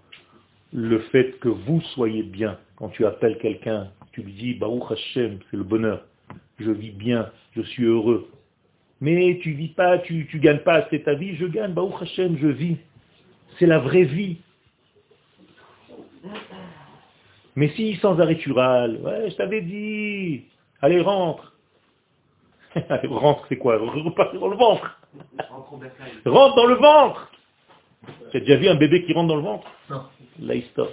[0.74, 5.40] le fait que vous soyez bien, quand tu appelles quelqu'un, tu lui dis, Baruch Hashem,
[5.50, 6.04] c'est le bonheur,
[6.60, 8.30] je vis bien, je suis heureux.
[9.02, 12.38] Mais tu vis pas, tu, tu gagnes pas assez ta vie, je gagne, Baruch Hashem,
[12.38, 12.78] je vis.
[13.58, 14.38] C'est la vraie vie.
[17.56, 20.44] Mais si sans arrêt tu râles, ouais, je t'avais dit,
[20.82, 21.54] allez rentre.
[22.90, 23.80] Allez, rentre, c'est quoi?
[23.80, 25.02] Repartir dans le ventre.
[26.24, 27.32] Rentre dans le ventre
[28.32, 30.04] Tu as déjà vu un bébé qui rentre dans le ventre Non.
[30.40, 30.88] Laïstar.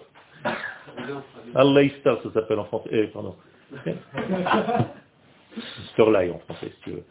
[1.54, 2.88] Allah ça s'appelle en français.
[2.92, 3.36] Eh, pardon.
[5.92, 7.04] Storlaï en français, si tu veux.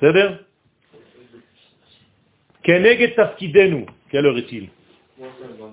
[0.00, 0.38] C'est bien
[2.62, 3.86] Keneged tafkidenu.
[4.10, 4.70] Quelle heure est-il?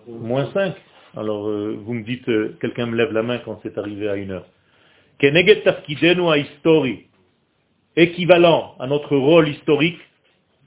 [0.08, 0.76] Moins 5.
[1.16, 4.16] Alors, euh, vous me dites, euh, quelqu'un me lève la main quand c'est arrivé à
[4.16, 4.46] une heure.
[5.20, 7.08] Keneged tafkidenu a histori?
[7.96, 10.00] Équivalent à notre rôle historique,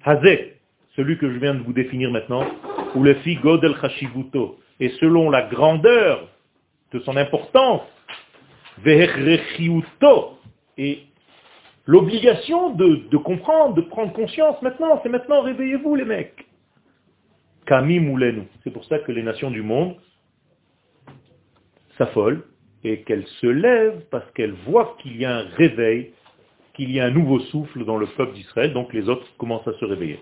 [0.05, 0.57] Hazé,
[0.97, 2.47] celui que je viens de vous définir maintenant,
[2.95, 4.59] ou le fi godel chashivuto.
[4.81, 6.29] Et selon la grandeur
[6.93, 7.83] de son importance,
[8.79, 10.39] veherechiuto,
[10.77, 11.05] et
[11.87, 16.47] l'obligation de, de comprendre, de prendre conscience maintenant, c'est maintenant, réveillez-vous les mecs.
[17.67, 18.43] Kami moulenu.
[18.63, 19.97] C'est pour ça que les nations du monde
[21.97, 22.45] s'affolent
[22.83, 26.13] et qu'elles se lèvent parce qu'elles voient qu'il y a un réveil,
[26.75, 29.73] qu'il y a un nouveau souffle dans le peuple d'Israël, donc les autres commencent à
[29.75, 30.21] se réveiller.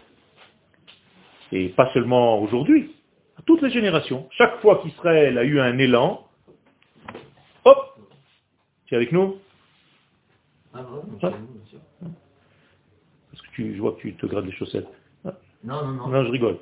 [1.50, 2.94] Et pas seulement aujourd'hui,
[3.38, 4.28] à toutes les générations.
[4.32, 6.26] Chaque fois qu'Israël a eu un élan,
[7.64, 7.98] hop,
[8.86, 9.38] tu es avec nous?
[10.74, 10.84] Ah.
[13.30, 14.88] Parce que tu, je vois que tu te grattes les chaussettes.
[15.64, 16.08] Non, non, non.
[16.08, 16.58] Non, je rigole.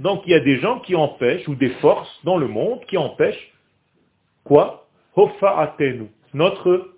[0.00, 2.96] Donc il y a des gens qui empêchent, ou des forces dans le monde qui
[2.96, 3.52] empêchent,
[4.44, 4.87] quoi?
[6.34, 6.94] Notre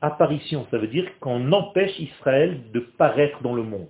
[0.00, 0.66] apparition.
[0.70, 3.88] Ça veut dire qu'on empêche Israël de paraître dans le monde.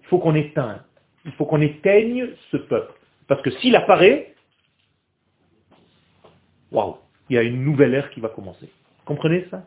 [0.00, 0.80] Il faut qu'on éteigne.
[1.24, 2.92] Il faut qu'on éteigne ce peuple.
[3.28, 4.34] Parce que s'il apparaît,
[6.72, 6.96] waouh,
[7.28, 8.68] il y a une nouvelle ère qui va commencer.
[9.04, 9.64] Comprenez ça?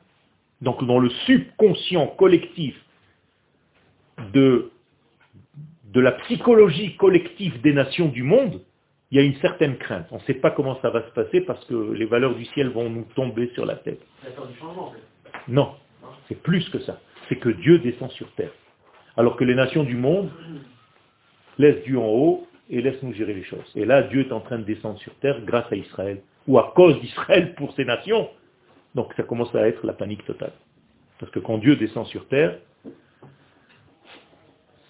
[0.62, 2.76] Donc dans le subconscient collectif
[4.34, 4.72] de,
[5.86, 8.62] de la psychologie collective des nations du monde,
[9.14, 10.08] il y a une certaine crainte.
[10.10, 12.70] On ne sait pas comment ça va se passer parce que les valeurs du ciel
[12.70, 14.02] vont nous tomber sur la tête.
[15.48, 15.76] Non,
[16.28, 17.00] c'est plus que ça.
[17.30, 18.50] C'est que Dieu descend sur terre.
[19.16, 20.32] Alors que les nations du monde
[21.60, 23.72] laissent Dieu en haut et laissent nous gérer les choses.
[23.76, 26.74] Et là, Dieu est en train de descendre sur terre grâce à Israël, ou à
[26.76, 28.32] cause d'Israël pour ces nations.
[28.96, 30.54] Donc ça commence à être la panique totale.
[31.20, 32.58] Parce que quand Dieu descend sur terre,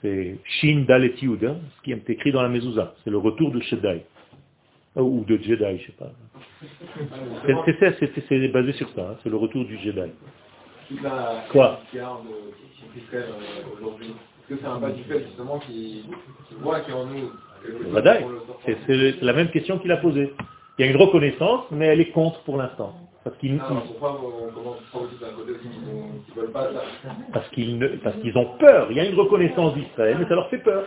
[0.01, 2.95] C'est Shin Dalet Yud, hein, ce qui est écrit dans la mezouza.
[3.03, 4.05] C'est le retour de Shedai.
[4.95, 6.11] Ou de Jedi, je sais pas.
[8.29, 10.11] C'est- basé sur ça, hein, c'est le retour du Jedi.
[11.01, 12.25] La Quoi garde
[12.93, 14.07] d'Israël euh, aujourd'hui.
[14.09, 16.05] Est-ce que c'est un pas du fait justement qui,
[16.49, 17.31] qui voit en nous
[18.47, 20.33] sortir C'est la même question qu'il a posée.
[20.77, 22.93] Il y a une reconnaissance, mais elle est contre pour l'instant.
[23.23, 23.83] Parce qu'ils Ah,
[27.31, 28.87] parce qu'ils ne- parce qu'ils ont peur.
[28.91, 30.85] Il y a une reconnaissance d'Israël, mais ça leur fait peur.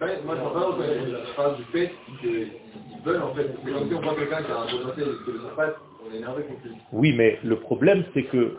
[0.00, 2.48] Ouais, Moi je reconnaître, je parle du fait qu'ils
[2.92, 3.48] ils veulent en fait.
[3.64, 5.74] Si on voit quelqu'un qui a un potentiel et le pas,
[6.06, 6.74] on est énervé contre lui.
[6.92, 8.56] Oui, mais le problème, c'est que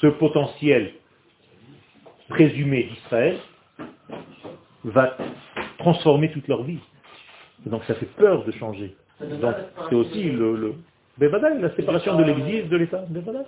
[0.00, 0.92] ce potentiel
[2.28, 3.36] présumé d'Israël
[4.84, 5.16] va
[5.78, 6.78] transformer toute leur vie.
[7.66, 8.94] Et donc ça fait peur de changer.
[9.20, 9.54] Donc
[9.88, 10.74] c'est aussi le, le
[11.18, 13.04] Bevadaï, la séparation de l'Église de l'État.
[13.08, 13.44] Bevadaï.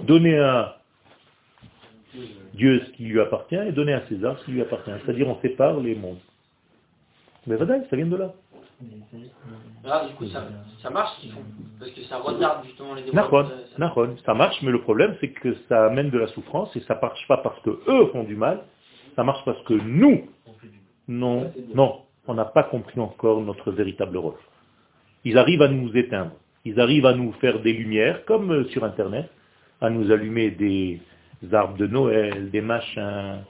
[0.00, 0.78] Donner à
[2.54, 4.90] Dieu ce qui lui appartient et donner à César ce qui lui appartient.
[5.04, 6.18] C'est-à-dire on sépare les mondes.
[7.46, 8.32] Bevadaï, ça vient de là.
[9.84, 10.46] Là, du coup, ça,
[10.82, 11.40] ça marche ce qu'ils font.
[11.78, 13.22] Parce que ça retarde justement les développements.
[13.48, 16.98] ça- ça- marche, mais le problème c'est que ça amène de la souffrance et ça
[17.00, 18.60] marche pas parce que eux font du mal,
[19.14, 20.28] ça marche parce que nous,
[21.08, 24.34] non, non, on n'a pas compris encore notre véritable rôle.
[25.24, 26.32] Ils arrivent à nous éteindre,
[26.64, 29.30] ils arrivent à nous faire des lumières, comme euh, sur Internet,
[29.80, 31.00] à nous allumer des
[31.52, 33.44] arbres de Noël, des machins.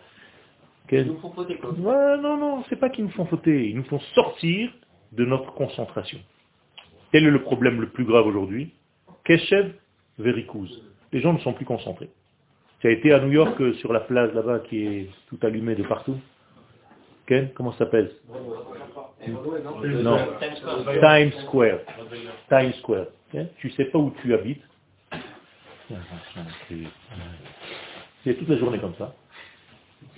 [0.90, 1.70] Ils nous font fauter quoi.
[1.72, 4.70] Ouais, non, non, c'est pas qu'ils nous font fauter, ils nous font sortir
[5.12, 6.18] de notre concentration.
[7.12, 8.72] Quel est le problème le plus grave aujourd'hui?
[9.24, 9.72] Keshev
[10.18, 10.82] Verikouz.
[11.12, 12.10] Les gens ne sont plus concentrés.
[12.80, 15.74] Tu as été à New York euh, sur la plage là-bas qui est tout allumée
[15.74, 16.16] de partout
[17.26, 18.12] Ken, comment ça s'appelle?
[19.26, 20.18] Non.
[20.38, 20.84] Times Square.
[21.00, 21.78] Times Square.
[22.48, 23.06] Times Square.
[23.34, 24.62] Ok tu sais pas où tu habites.
[28.24, 29.14] C'est toute la journée comme ça.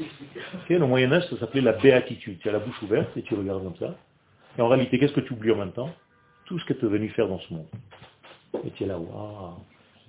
[0.01, 2.39] Ok, au Moyen Âge, ça s'appelait la béatitude.
[2.41, 3.97] Tu as la bouche ouverte et tu regardes comme ça.
[4.57, 5.91] Et en réalité, qu'est-ce que tu oublies en même temps?
[6.47, 7.67] Tout ce que tu es venu faire dans ce monde.
[8.65, 9.57] Et tu es là, waouh.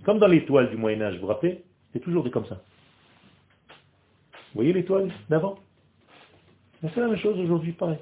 [0.06, 1.64] Comme dans l'étoile du Moyen Âge, vous vous rappelez?
[1.92, 2.62] C'est toujours comme ça.
[4.32, 5.60] Vous voyez l'étoile d'avant?
[6.82, 7.98] C'est la même chose aujourd'hui, pareil.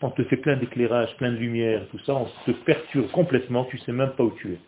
[0.00, 3.78] On te fait plein d'éclairage, plein de lumière, tout ça, on te perturbe complètement, tu
[3.78, 4.58] sais même pas où tu es.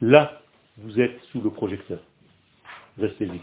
[0.00, 0.40] Là,
[0.78, 2.00] vous êtes sous le projecteur.
[2.98, 3.40] Restez-y.